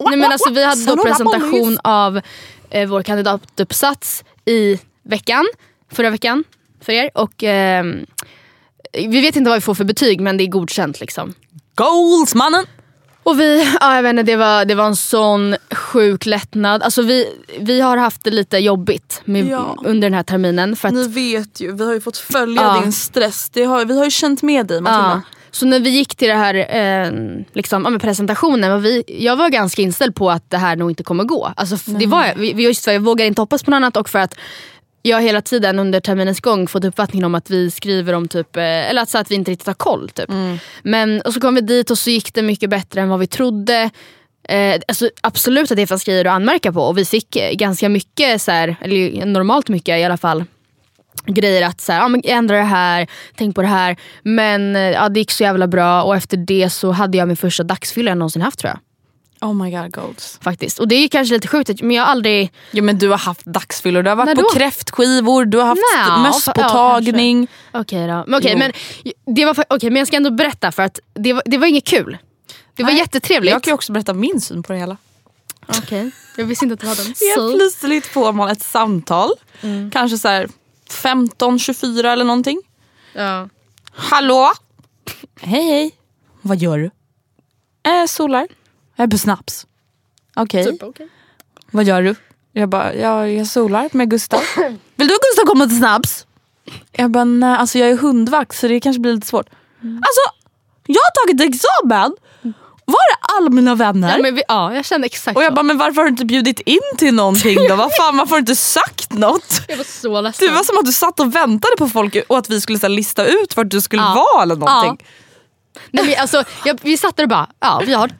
[0.00, 2.20] Nej, men alltså, vi hade då presentation av
[2.70, 5.46] eh, vår kandidatuppsats i veckan.
[5.92, 6.44] Förra veckan
[6.80, 7.10] för er.
[7.14, 8.06] Och, ehm,
[8.92, 11.00] vi vet inte vad vi får för betyg men det är godkänt.
[11.00, 11.34] liksom.
[11.74, 12.66] Goals mannen!
[13.22, 16.82] Och vi, ja, jag vet inte, det, var, det var en sån sjuk lättnad.
[16.82, 17.26] Alltså, vi,
[17.60, 19.76] vi har haft det lite jobbigt med, Ja.
[19.84, 20.76] under den här terminen.
[20.76, 22.80] För att, Ni vet ju, vi har ju fått följa Ja.
[22.82, 23.50] din stress.
[23.50, 25.22] Det har, vi har ju känt med dig Matilda.
[25.26, 25.36] Ja.
[25.50, 27.12] Så när vi gick till det här eh,
[27.52, 31.02] liksom, ja, presentationen, var vi, jag var ganska inställd på att det här nog inte
[31.02, 31.52] kommer gå.
[31.56, 34.34] Alltså, det var, just för jag vågar inte hoppas på något annat och för att
[35.02, 38.56] jag har hela tiden under terminens gång fått uppfattningen om att vi skriver om typ,
[38.56, 40.08] eh, eller att, så att vi inte riktigt har koll.
[40.08, 40.30] Typ.
[40.82, 43.26] Men, och så kom vi dit och så gick det mycket bättre än vad vi
[43.26, 43.90] trodde.
[44.48, 47.88] Eh, alltså, absolut att det fanns grejer att anmärka på och vi fick eh, ganska
[47.88, 50.44] mycket, så här, eller normalt mycket i alla fall
[51.26, 53.96] grejer att så här, men ändra det här, tänk på det här.
[54.22, 57.36] Men eh, ja, det gick så jävla bra och efter det så hade jag min
[57.36, 58.78] första dagsfylla jag någonsin haft tror jag.
[59.40, 60.38] Oh my god goals.
[60.42, 60.78] Faktiskt.
[60.78, 62.52] Och det är kanske lite sjukt men jag har aldrig...
[62.70, 64.48] Ja, men du har haft dagsfyllor, du har varit När på då?
[64.48, 67.48] kräftskivor, du har haft Nja, mösspåtagning.
[67.72, 68.24] Okej då.
[68.26, 68.58] Men, okej, Jo.
[68.58, 68.72] men,
[69.36, 71.84] det var, okej, men jag ska ändå berätta för att det var, det var inget
[71.86, 72.18] kul.
[72.74, 73.52] Det var Nej, jättetrevligt.
[73.52, 74.96] Jag kan ju också berätta min syn på det hela.
[75.66, 76.10] Okej.
[76.36, 77.58] Jag visste inte att du hade en Helt syn.
[77.58, 79.30] plötsligt får man ett samtal,
[79.62, 79.90] Mm.
[79.90, 80.48] kanske så här
[80.90, 82.62] 15-24 eller någonting.
[83.12, 83.48] Ja.
[83.92, 84.50] Hallå?
[85.40, 85.90] Hej hej.
[86.42, 86.90] Vad gör du?
[87.90, 88.48] Äh, solar.
[89.00, 89.66] Jag är på snaps.
[90.36, 90.64] Okej.
[90.64, 91.08] Typ, okej.
[91.70, 92.14] Vad gör du?
[92.52, 94.40] Jag bara, jag, jag solar med Gustav.
[94.96, 96.26] Vill du och Gustav komma till snaps?
[96.92, 99.46] Jag bara, nej alltså jag är hundvakt så det kanske blir lite svårt.
[99.82, 100.46] Alltså,
[100.86, 102.16] jag har tagit examen.
[102.84, 104.16] Var är alla mina vänner?
[104.16, 105.54] Ja, men vi, ja, jag kände exakt och jag så.
[105.54, 107.76] bara, men varför har du inte bjudit in till någonting då?
[107.76, 109.62] Vad fan, varför har du inte sagt något?
[109.68, 110.48] jag var så ledsen.
[110.48, 112.86] Det var som att du satt och väntade på folk och att vi skulle så
[112.86, 114.26] här, lista ut vart du skulle Ja.
[114.34, 115.06] vara eller någonting.
[115.90, 118.10] Nej, men alltså, jag, vi satt där och bara, ja vi har,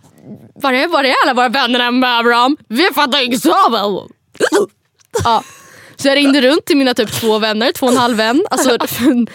[0.55, 2.57] var är, var är alla våra vänner med Abraham?
[2.69, 4.09] Vi har fattat examen!
[5.25, 5.45] ja.
[5.97, 8.45] Så jag ringde runt till mina typ två vänner, två och en halv vän.
[8.51, 8.71] Alltså,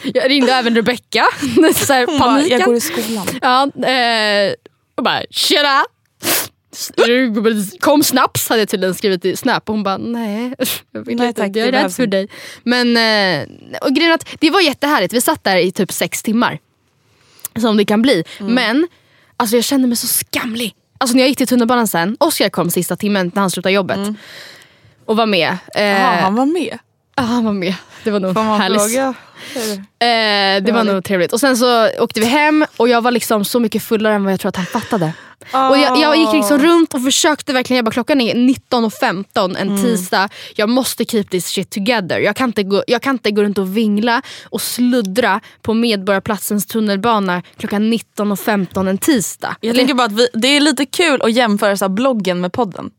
[0.03, 1.25] jag ringde även Rebecca.
[1.75, 3.27] Så här, Hon bara, jag går i skolan.
[3.41, 4.53] Ja, eh,
[4.95, 5.83] och bara tjena!
[7.79, 10.53] Kom snaps hade jag tydligen skrivit i Snap och hon bara nej.
[10.91, 12.17] Jag, vill Nej, inte, tack, jag är rädd för inte.
[12.17, 12.27] dig.
[12.63, 13.47] Men eh,
[13.81, 15.13] och grejen att det var jättehärligt.
[15.13, 16.59] Vi satt där i typ sex timmar.
[17.59, 18.23] Som det kan bli.
[18.39, 18.53] Mm.
[18.53, 18.87] Men
[19.37, 20.73] alltså, jag kände mig så skamlig.
[20.97, 23.99] Alltså när jag gick till tunnelbanan sen, Oskar kom sista timmen när han slutade jobbet.
[25.05, 25.57] Och var med.
[25.75, 26.77] Eh, Ja, han var med.
[27.15, 27.73] ja, han var med.
[28.03, 28.81] Det var nog härligt.
[28.81, 29.13] fråga?
[29.99, 31.33] Eh, det var nog trevligt.
[31.33, 34.33] Och sen så åkte vi hem och jag var liksom så mycket fullare än vad
[34.33, 35.13] jag tror att han fattade.
[35.53, 39.81] Och jag, jag gick liksom runt och försökte verkligen, jag bara klockan är 19.15 en
[39.83, 40.29] tisdag.
[40.55, 42.19] Jag måste keep this shit together.
[42.19, 46.65] Jag kan, inte gå, jag kan inte gå runt och vingla och sluddra på Medborgarplatsens
[46.65, 49.55] tunnelbana klockan 19.15 en tisdag.
[49.61, 52.41] Jag Eller- tänker bara att vi, det är lite kul att jämföra så här, bloggen
[52.41, 52.91] med podden.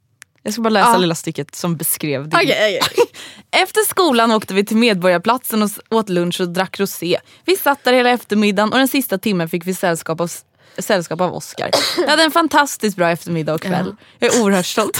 [0.42, 0.98] Jag ska bara läsa Ja.
[0.98, 2.38] lilla stycket som beskrev din.
[2.38, 3.04] Okej, okej.
[3.62, 7.18] Efter skolan åkte vi till Medborgarplatsen och åt lunch och drack rosé.
[7.44, 10.30] Vi satt där hela eftermiddagen och den sista timmen fick vi sällskap av,
[10.78, 11.70] sällskap av Oscar.
[11.98, 13.94] Jag hade en fantastiskt bra eftermiddag och kväll.
[14.18, 14.98] Jag är oerhört stolt.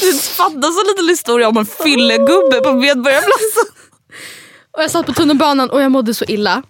[0.00, 3.64] Det fattas en liten historia om en fyllegubbe på Medborgarplatsen.
[4.76, 6.62] Och jag satt på tunnelbanan och jag mådde så illa.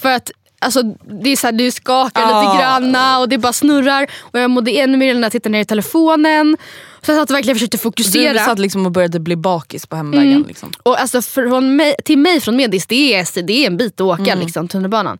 [0.00, 0.82] För att alltså,
[1.22, 2.42] det är så här, du skakar Ah.
[2.42, 4.10] lite granna och det bara snurrar.
[4.20, 6.56] Och jag mådde ännu mer när jag tittade ner i telefonen.
[7.02, 8.44] Så jag satt och verkligen försökte Du fokusera.
[8.44, 10.32] satt liksom och började bli bakis på hemvägen.
[10.32, 10.46] Mm.
[10.48, 10.72] Liksom.
[10.82, 14.00] Och alltså från mig, till mig från Medis, det är, det är en bit att
[14.00, 14.40] åka Mm.
[14.44, 15.18] liksom, tunnelbanan.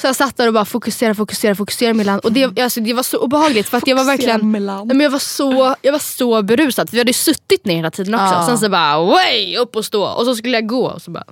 [0.00, 2.18] Så jag satt där och bara fokuserade, fokuserade, fokuserade Milan.
[2.18, 4.86] Och det, alltså, det var så obehagligt för att jag var verkligen Milan.
[4.86, 6.88] Nej, men jag, var så, jag var så berusad.
[6.92, 8.34] Vi hade suttit ner hela tiden också.
[8.34, 8.46] Ja.
[8.46, 10.04] Sen så bara way upp och stå.
[10.04, 11.24] Och så skulle jag gå och så bara...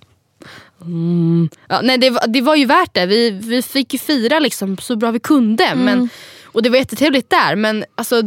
[0.80, 1.48] Mm.
[1.68, 3.06] Ja, nej, det, var, det var ju värt det.
[3.06, 5.64] Vi, vi fick ju fira liksom så bra vi kunde.
[5.64, 5.84] Mm.
[5.84, 6.08] Men,
[6.44, 7.56] och det var jättetrevligt där.
[7.56, 8.22] Men alltså,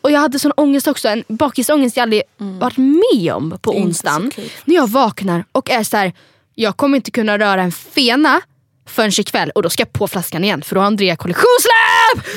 [0.00, 3.84] och jag hade sån ångest också, en bakisångest jag aldrig varit med om på Mm.
[3.84, 4.30] onsdagen.
[4.64, 6.12] När jag vaknar och är så här,
[6.54, 8.40] jag kommer inte kunna röra en fena
[8.88, 12.34] förrän ikväll och då ska jag på flaskan igen för då har Andrea kollektionssläpp!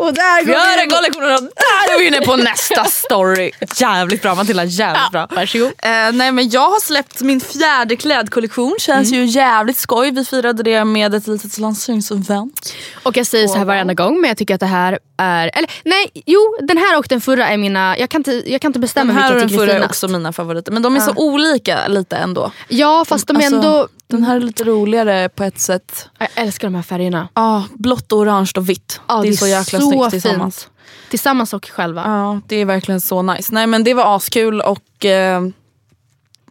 [0.00, 3.50] Och där går Gör en kollektion och där är vi inne på nästa story.
[3.76, 5.28] Jävligt bra Matilda, jävligt bra.
[5.30, 5.66] Varsågod.
[5.78, 9.20] Eh, nej men jag har släppt min fjärde klädkollektion, känns Mm.
[9.20, 10.10] ju jävligt skoj.
[10.10, 12.74] Vi firade det med ett litet lanseringsevent.
[13.02, 15.70] Och jag säger så här varenda gång men jag tycker att det här är, eller
[15.84, 18.78] nej, jo den här och den förra är mina, jag kan inte, jag kan inte
[18.78, 20.82] bestämma Den här och vilken den jag tycker förra är är också mina favoriter men
[20.82, 22.50] de är så olika lite ändå.
[22.68, 26.08] Ja fast de är Alltså- ändå, Den här är lite roligare på ett sätt.
[26.18, 27.28] Jag älskar de här färgerna.
[27.34, 29.00] Ja, blått, orange och vitt.
[29.08, 30.64] Ja, det är så jäkla så snyggt tillsammans.
[30.64, 30.72] fint.
[31.10, 32.02] Tillsammans och själva.
[32.06, 33.54] Ja, det är verkligen så nice.
[33.54, 35.42] Nej men det var askul och eh,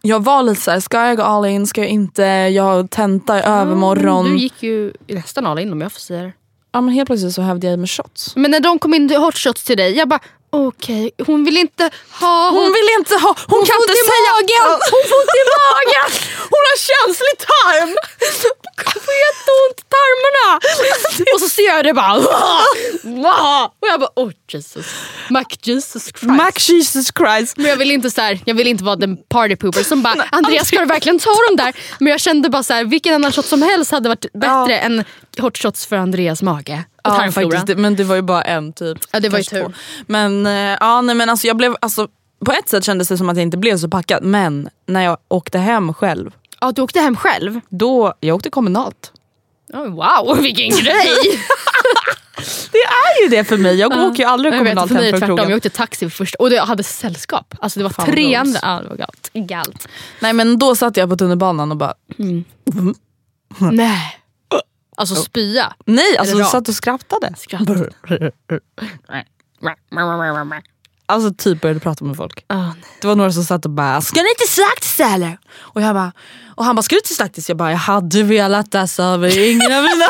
[0.02, 2.22] jag var lite såhär, ska jag gå all in, ska jag inte?
[2.22, 4.24] Jag har tenta i övermorgon.
[4.24, 6.32] Du gick ju nästan all in om jag får säga det.
[6.72, 8.36] Ja men helt plötsligt så hävde jag i mig shots.
[8.36, 10.20] Men när de kom in hot shots till dig, jag bara
[10.68, 11.90] okej, hon vill inte
[12.20, 12.50] ha...
[12.50, 14.32] Hon vill inte ha, hon, kan får inte säga...
[14.32, 14.68] magen!
[14.94, 16.08] Hon får ont i magen!
[16.52, 17.90] Hon har känslig tarm!
[18.92, 20.48] Hon får jätteont i tarmarna!
[21.34, 22.16] och så ser jag det bara...
[23.80, 24.86] och jag bara oh Jesus.
[25.30, 26.22] Mac Jesus Christ.
[26.22, 27.56] Mac Jesus Christ.
[27.56, 30.22] Men jag vill inte så här, jag vill inte vara den party pooper som bara
[30.32, 31.74] Andreas ska du verkligen ta dem där?
[31.98, 35.04] Men jag kände bara så här, vilken annan shot som helst hade varit bättre än
[35.38, 36.84] hot shots för Andreas mage.
[37.04, 38.98] Och Ja, faktiskt, det- men det var ju bara en typ.
[39.10, 39.62] Ja, det var ju tur.
[39.62, 39.72] två.
[40.06, 42.08] Men, eh, ja, nej, men alltså, jag blev, alltså,
[42.44, 45.18] på ett sätt kändes det som att jag inte blev så packad men när jag
[45.28, 46.30] åkte hem själv,
[46.60, 47.60] Ja, du åkte hem själv?
[47.68, 49.12] då, jag åkte kommunalt.
[49.72, 51.08] Oh, wow, vilken grej!
[52.72, 55.08] Det är ju det för mig, jag åker ju aldrig Jag vet, kommunalt för mig
[55.08, 55.50] är hem det från tvärtom, krogen.
[55.50, 57.54] jag åkte taxi först och jag hade sällskap.
[57.60, 58.58] Alltså det var Fan, tre andra.
[58.62, 59.30] Ja, det var galt.
[59.34, 59.88] galt.
[60.20, 61.94] Nej men då satt jag på tunnelbanan och bara,
[63.72, 64.18] Nej.
[64.96, 65.72] Alltså spya.
[65.86, 66.50] nej alltså rap.
[66.50, 67.34] satt och skrattade.
[67.38, 67.90] Skrattade.
[71.08, 72.44] Alltså typ började prata med folk.
[72.48, 72.72] Nej.
[73.00, 76.12] Det var några som satt och bara “ska ni till Slaktis eller?” och, jag bara,
[76.54, 79.72] och han bara “ska du till Slaktis?” Jag bara “jag hade velat alltså, men ingen
[79.72, 80.06] av mina,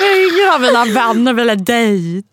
[0.00, 2.28] ingen av mina vänner ville dejt.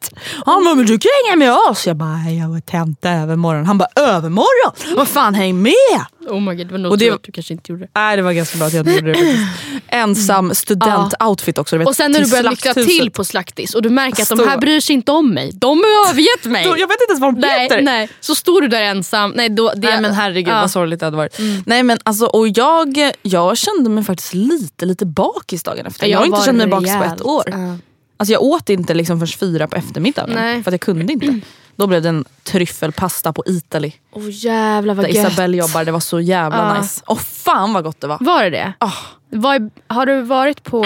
[0.46, 1.88] Han bara “men du kan hänga med oss”.
[1.88, 3.66] Jag bara “jag var tenta övermorgon”.
[3.66, 4.96] Han bara “övermorgon?
[4.96, 7.32] Vad fan häng med!” Oh my god, det var nog Och det- tur att du
[7.32, 7.91] kanske inte gjorde det.
[7.95, 9.84] Nej det var ganska bra att jag inte gjorde det faktiskt.
[9.88, 11.78] Ensam student-outfit också.
[11.78, 12.86] Vet, Och sen när du börjar slakthuset.
[12.88, 14.45] till på Slaktis och du märker att de Stå.
[14.47, 15.51] här bryr sig inte om mig.
[15.53, 16.63] De har övergett mig.
[16.63, 17.82] Jag vet inte ens vad de nej, heter.
[17.82, 18.09] nej.
[18.19, 19.32] Så står du där ensam.
[19.36, 20.61] Nej, då, det, Nej men herregud Ja.
[20.61, 21.38] vad sorgligt det hade varit.
[21.65, 26.07] Nej men alltså och jag, jag kände mig faktiskt lite lite bakis dagen efter.
[26.07, 27.43] Jag, har inte känt mig bakis på ett år.
[27.47, 27.78] Ja.
[28.17, 30.36] Alltså jag åt inte liksom förrän fyra på eftermiddagen.
[30.36, 30.63] Nej.
[30.63, 31.39] För att jag kunde inte.
[31.76, 33.91] Då blev det en tryffelpasta på Italy.
[34.11, 35.28] Åh jävlar vad Där gött.
[35.32, 35.86] Isabelle jobbar.
[35.86, 36.82] Det var så jävla Ja.
[36.82, 37.01] nice.
[37.07, 38.17] Åh fan vad gott det var.
[38.22, 38.74] Var det det?
[38.78, 38.91] Ah.
[39.30, 40.86] Var, har du varit på...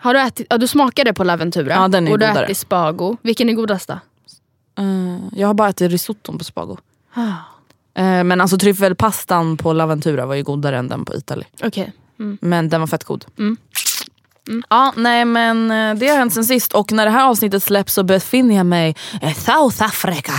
[0.00, 2.44] Har du, ätit, ja, du smakade på Laventura Ja, den är och du godare.
[2.44, 3.16] ätit spago.
[3.22, 3.94] Vilken är godast då?
[4.78, 6.76] Eh, jag har bara ätit risotton på Spago.
[7.14, 7.20] Ah.
[8.02, 11.44] Eh, men alltså tryffelpastan på Laventura var ju godare än den på Italy.
[11.62, 11.92] Okej.
[12.40, 13.24] Men den var fett god.
[13.38, 13.56] Mm.
[14.70, 17.94] Ja, nej men eh, det har hänt sen sist och när det här avsnittet släpps
[17.94, 20.32] så befinner jag mig i South Africa.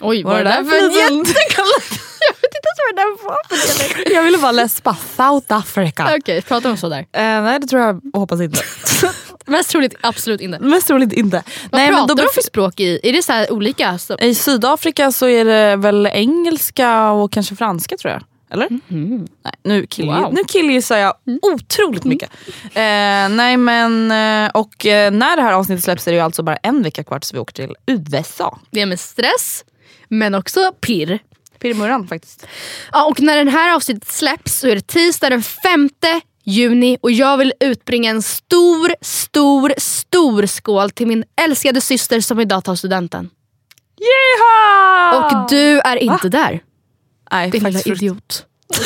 [0.00, 1.64] Oj, Vad var är det det där för en jättekoll?
[2.28, 3.56] Jag vet inte ens vad det där var
[4.04, 4.14] för.
[4.14, 6.14] Jag ville bara läspa South Africa.
[6.18, 6.98] Okej, pratar de så där?
[6.98, 7.04] Eh,
[7.42, 8.62] nej det tror jag och hoppas inte.
[9.46, 10.58] Mest troligt absolut inte.
[10.58, 11.42] Mest troligt inte.
[11.70, 13.00] Vad nej, pratar då de för språk i?
[13.02, 13.98] Är det så olika?
[14.20, 18.22] I Sydafrika så är det väl engelska och kanske franska tror jag.
[18.54, 18.68] Eller?
[19.44, 20.32] Nej, nu, kill, Wow.
[20.34, 22.30] nu killgissar jag otroligt mycket.
[22.64, 26.42] Eh, nej men, eh, och eh, när det här avsnittet släpps är det ju alltså
[26.42, 28.58] bara en vecka kvar tills vi åker till USA.
[28.70, 29.64] det är med stress,
[30.08, 31.18] men också pirr.
[31.58, 32.46] Pirrmurran faktiskt.
[32.92, 35.90] Ja, och när den här avsnittet släpps så är det tisdag den 5
[36.44, 42.40] juni och jag vill utbringa en stor, stor, stor skål till min älskade syster som
[42.40, 43.30] idag tar studenten.
[44.00, 45.18] Yeehaw!
[45.42, 46.60] Och du är inte där.
[47.32, 48.46] Nej, Din lilla idiot.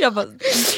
[0.00, 0.26] Jag bara,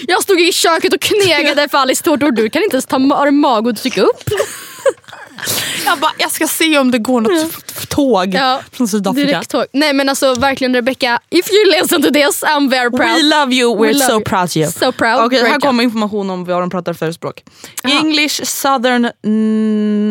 [0.08, 2.98] Jag stod i köket och knegade för Alice tårtor och du kan inte ens ta
[2.98, 4.22] mag att dyka upp.
[5.84, 9.26] jag bara, jag ska se om det går något f- tåg Ja, från Sydafrika.
[9.26, 9.64] Direkttåg.
[9.72, 13.14] Nej men alltså verkligen Rebecca, if you listen to this I'm very proud.
[13.16, 14.24] We love you, we're We so you.
[14.24, 14.70] proud of you.
[14.70, 15.30] So proud.
[15.30, 17.42] Great här kommer information om vad de pratar för språk.
[17.82, 17.92] Jaha.
[17.98, 19.10] English, southern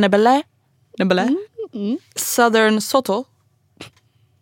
[0.02, 0.44] nebele,
[0.98, 1.22] nebele.
[1.74, 3.26] Mm, southern soto,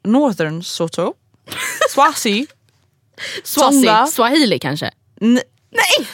[0.08, 1.14] northern soto,
[1.89, 2.47] swazi,
[3.43, 4.08] Swazi, Sonda.
[4.08, 4.86] Swahili kanske?
[5.22, 5.41] N-
[5.72, 6.08] Nej!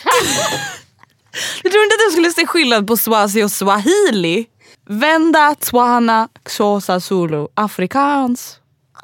[1.63, 4.45] jag trodde inte att jag skulle se skillnad på swazi och swahili.
[4.89, 8.57] Venda, tswana, xhosa, zulu, afrikaans.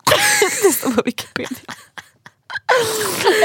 [0.63, 1.57] det står på Wikipedia.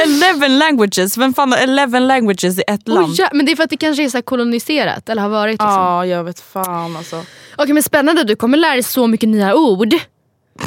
[0.05, 3.07] Eleven languages, vem fan har eleven languages i ett land?
[3.07, 5.53] Oh, ja, men det är för att det kanske är så koloniserat eller har varit.
[5.53, 5.68] Liksom.
[5.70, 7.24] Ja, jag vet fan alltså.
[7.57, 9.95] Okej men spännande, du kommer lära dig så mycket nya ord.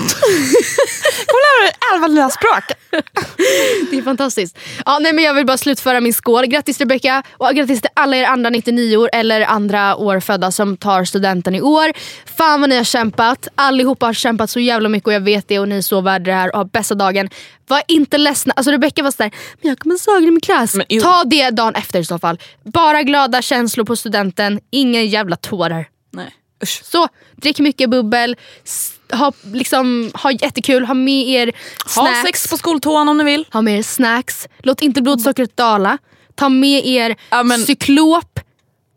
[1.62, 2.64] Mig elva nya språk.
[3.92, 4.58] Det är fantastiskt.
[4.86, 6.46] Ja, nej, men jag vill bara slutföra min skål.
[6.46, 11.04] Grattis Rebecca och grattis till alla er andra 99 år eller andra årfödda som tar
[11.04, 11.92] studenten i år.
[12.38, 13.48] Fan vad ni har kämpat.
[13.56, 16.26] Allihopa har kämpat så jävla mycket och jag vet det och ni är så värda
[16.26, 17.30] det här och har bästa dagen.
[17.68, 18.54] Var inte ledsna.
[18.56, 19.32] Alltså Rebecca var sådär,
[19.62, 20.76] men jag kommer sakna min klass.
[20.76, 20.86] Men.
[21.02, 22.40] Ta det dagen efter i så fall.
[22.64, 25.88] Bara glada känslor på studenten, inga jävla tårar.
[26.14, 26.34] Nej.
[26.64, 26.84] Usch.
[26.84, 28.36] Så drick mycket bubbel,
[29.14, 31.52] ha, liksom, ha jättekul, ha med er
[31.86, 31.96] snacks.
[31.96, 33.46] Ha sex på skoltoan om ni vill.
[33.54, 35.98] Ha med er snacks, låt inte blodsockret dala.
[36.36, 38.40] Ta med er Ja, men- cyklop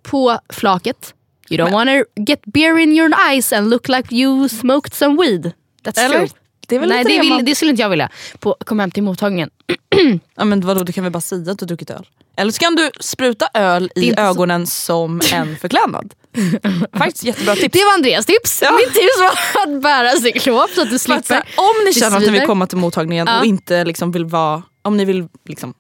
[0.03, 1.15] på flaket.
[1.51, 5.53] You don't wanna get beer in your eyes and look like you smoked some weed.
[5.85, 6.19] That's Eller?
[6.27, 6.29] true.
[6.71, 8.09] Det är väl Nej det, det vill, man- det skulle inte jag vilja.
[8.39, 9.51] På, kom hem till mottagningen.
[10.37, 12.07] Ja, men vadå, du kan väl bara säga att du druckit öl?
[12.37, 16.15] Eller så kan du spruta öl i så- ögonen som en förklädnad.
[16.99, 17.73] Faktiskt jättebra tips.
[17.79, 18.63] Det var Andreas tips.
[18.63, 18.73] Ja.
[18.73, 21.35] Mitt tips var att bära cyklop så att du slipper.
[21.35, 23.39] här, om ni känner att ni vill komma till mottagningen Ja.
[23.41, 25.75] och inte liksom vill vara, om ni vill liksom,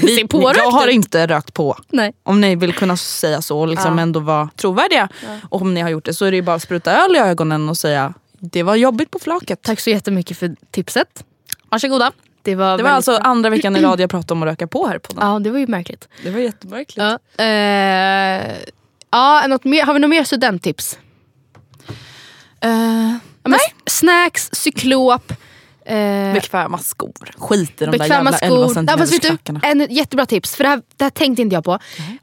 [0.00, 1.76] vi, Se pårökt jag har inte rökt på.
[1.88, 2.12] Nej.
[2.22, 4.02] Om ni vill kunna säga så och liksom Ja.
[4.02, 5.08] ändå vara trovärdiga.
[5.48, 7.18] Och om ni har gjort det så är det ju bara att spruta öl i
[7.18, 8.14] ögonen och säga
[8.52, 9.62] det var jobbigt på flaket.
[9.62, 11.24] Tack så jättemycket för tipset.
[11.68, 12.12] Varsågoda.
[12.42, 13.20] Det var, Det var alltså bra.
[13.20, 15.28] andra veckan i rad jag pratade om att röka på här på den.
[15.28, 16.08] Ja det var ju märkligt.
[16.22, 16.96] Det var jättemärkligt.
[17.36, 17.44] Ja.
[17.44, 18.56] Eh,
[19.10, 20.98] ja, något mer, har vi något mer studenttips?
[22.60, 25.32] Ja, men Snacks, cyklop,
[25.86, 27.12] eh, bekväma skor.
[27.36, 28.84] Skit i de där jävla 11 skor.
[28.88, 31.64] Ja, fast vet du, en jättebra tips, för det här, det här tänkte inte jag
[31.64, 31.78] på.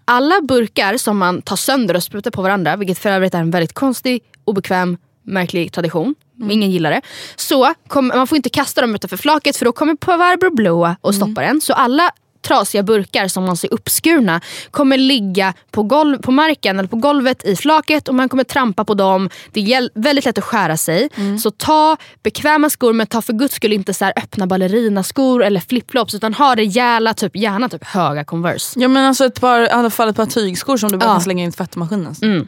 [0.06, 3.52] Alla burkar som man tar sönder och sprutar på varandra, vilket för övrigt är en
[3.52, 6.16] väldigt konstig, obekväm, märklig tradition.
[6.52, 7.02] Ingen gillar det.
[7.36, 11.16] Så kom, man får inte kasta dem utanför flaket för då kommer Povarbror blåa och
[11.16, 11.62] stoppa den.
[11.62, 12.12] Så alla
[12.48, 17.46] trasiga burkar som man ser uppskurna kommer ligga på, golv, på marken eller på golvet
[17.46, 19.30] i flaket och man kommer trampa på dem.
[19.52, 21.10] Det är väldigt lätt att skära sig.
[21.44, 26.16] Så ta bekväma skor men ta för guds skull inte så öppna ballerinaskor eller flipflops
[26.16, 28.80] utan ha rejäla, typ, gärna typ höga Converse.
[28.80, 31.12] Ja men alltså ett par, i alla fall ett par tygskor som du bara Ja.
[31.14, 32.16] kan slänga in i tvättmaskinen.
[32.22, 32.48] Mm.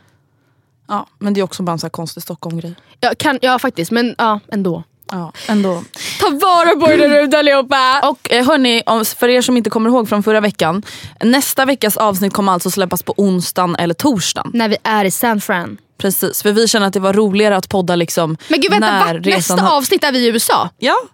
[0.87, 2.75] Ja, men det är också bara en sån här konstig Stockholm-grej.
[2.99, 4.83] Ja, kan, ja faktiskt men ja, ändå.
[5.11, 5.83] Ja, ändå.
[6.19, 8.09] Ta vara på er där ute allihopa!
[8.09, 8.83] Och eh, hörni,
[9.17, 10.83] för er som inte kommer ihåg från förra veckan.
[11.23, 14.51] Nästa veckas avsnitt kommer alltså släppas på onsdagen eller torsdagen.
[14.53, 15.77] När vi är i San Fran.
[15.97, 19.13] Precis, för vi känner att det var roligare att podda liksom Men gud vänta, när
[19.13, 20.69] vart nästa har- avsnitt är vi i USA?
[20.77, 20.95] Ja.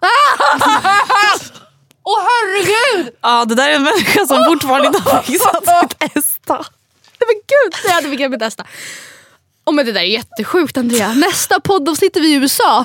[2.04, 3.14] Åh herregud!
[3.20, 6.64] ja, det där är en människa som fortfarande inte har fixat sitt ESTA.
[7.20, 8.64] Nej men gud, jag hade fick testa.
[9.66, 11.14] Oh, men det där är jättesjukt Andrea.
[11.14, 12.84] Nästa poddavsnitt är vi i USA.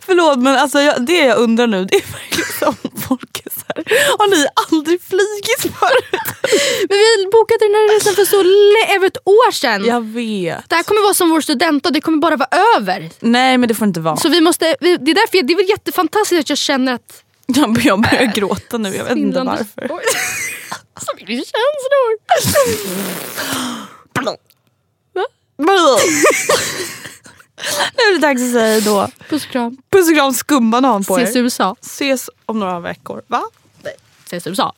[0.00, 2.74] Förlåt men alltså, jag, det jag undrar nu det är verkligen som
[3.08, 3.84] folk är så här.
[4.18, 6.22] Har ni aldrig flygit förut?
[6.88, 8.40] Men vi bokade den här resan för så
[8.96, 9.84] över ett år sedan.
[9.84, 10.68] Jag vet.
[10.68, 13.10] Det här kommer vara som vår student och det kommer bara vara över.
[13.20, 14.16] Nej men det får inte vara.
[14.16, 16.94] Så vi måste, vi, det är därför jag, det är väl jättefantastiskt att jag känner
[16.94, 17.22] att...
[17.46, 19.88] Jag, jag börjar gråta nu, jag vet inte varför.
[21.00, 22.18] Så mycket känslor.
[27.96, 29.08] nu är det dags att säga då.
[29.28, 29.76] Puss och kram.
[29.90, 31.42] Puss och kram skumbanan på Ses i er.
[31.42, 31.76] USA.
[31.80, 33.22] Ses om några veckor.
[33.26, 33.42] Va?
[34.26, 34.74] Ses i USA.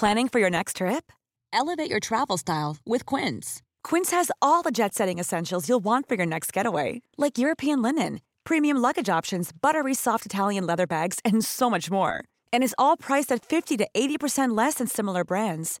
[0.00, 1.12] Planning for your next trip?
[1.52, 3.62] Elevate your travel style with Quince.
[3.82, 7.82] Quince has all the jet setting essentials you'll want for your next getaway, like European
[7.82, 12.22] linen, premium luggage options, buttery soft Italian leather bags, and so much more.
[12.52, 15.80] And is all priced at 50 to 80% less than similar brands.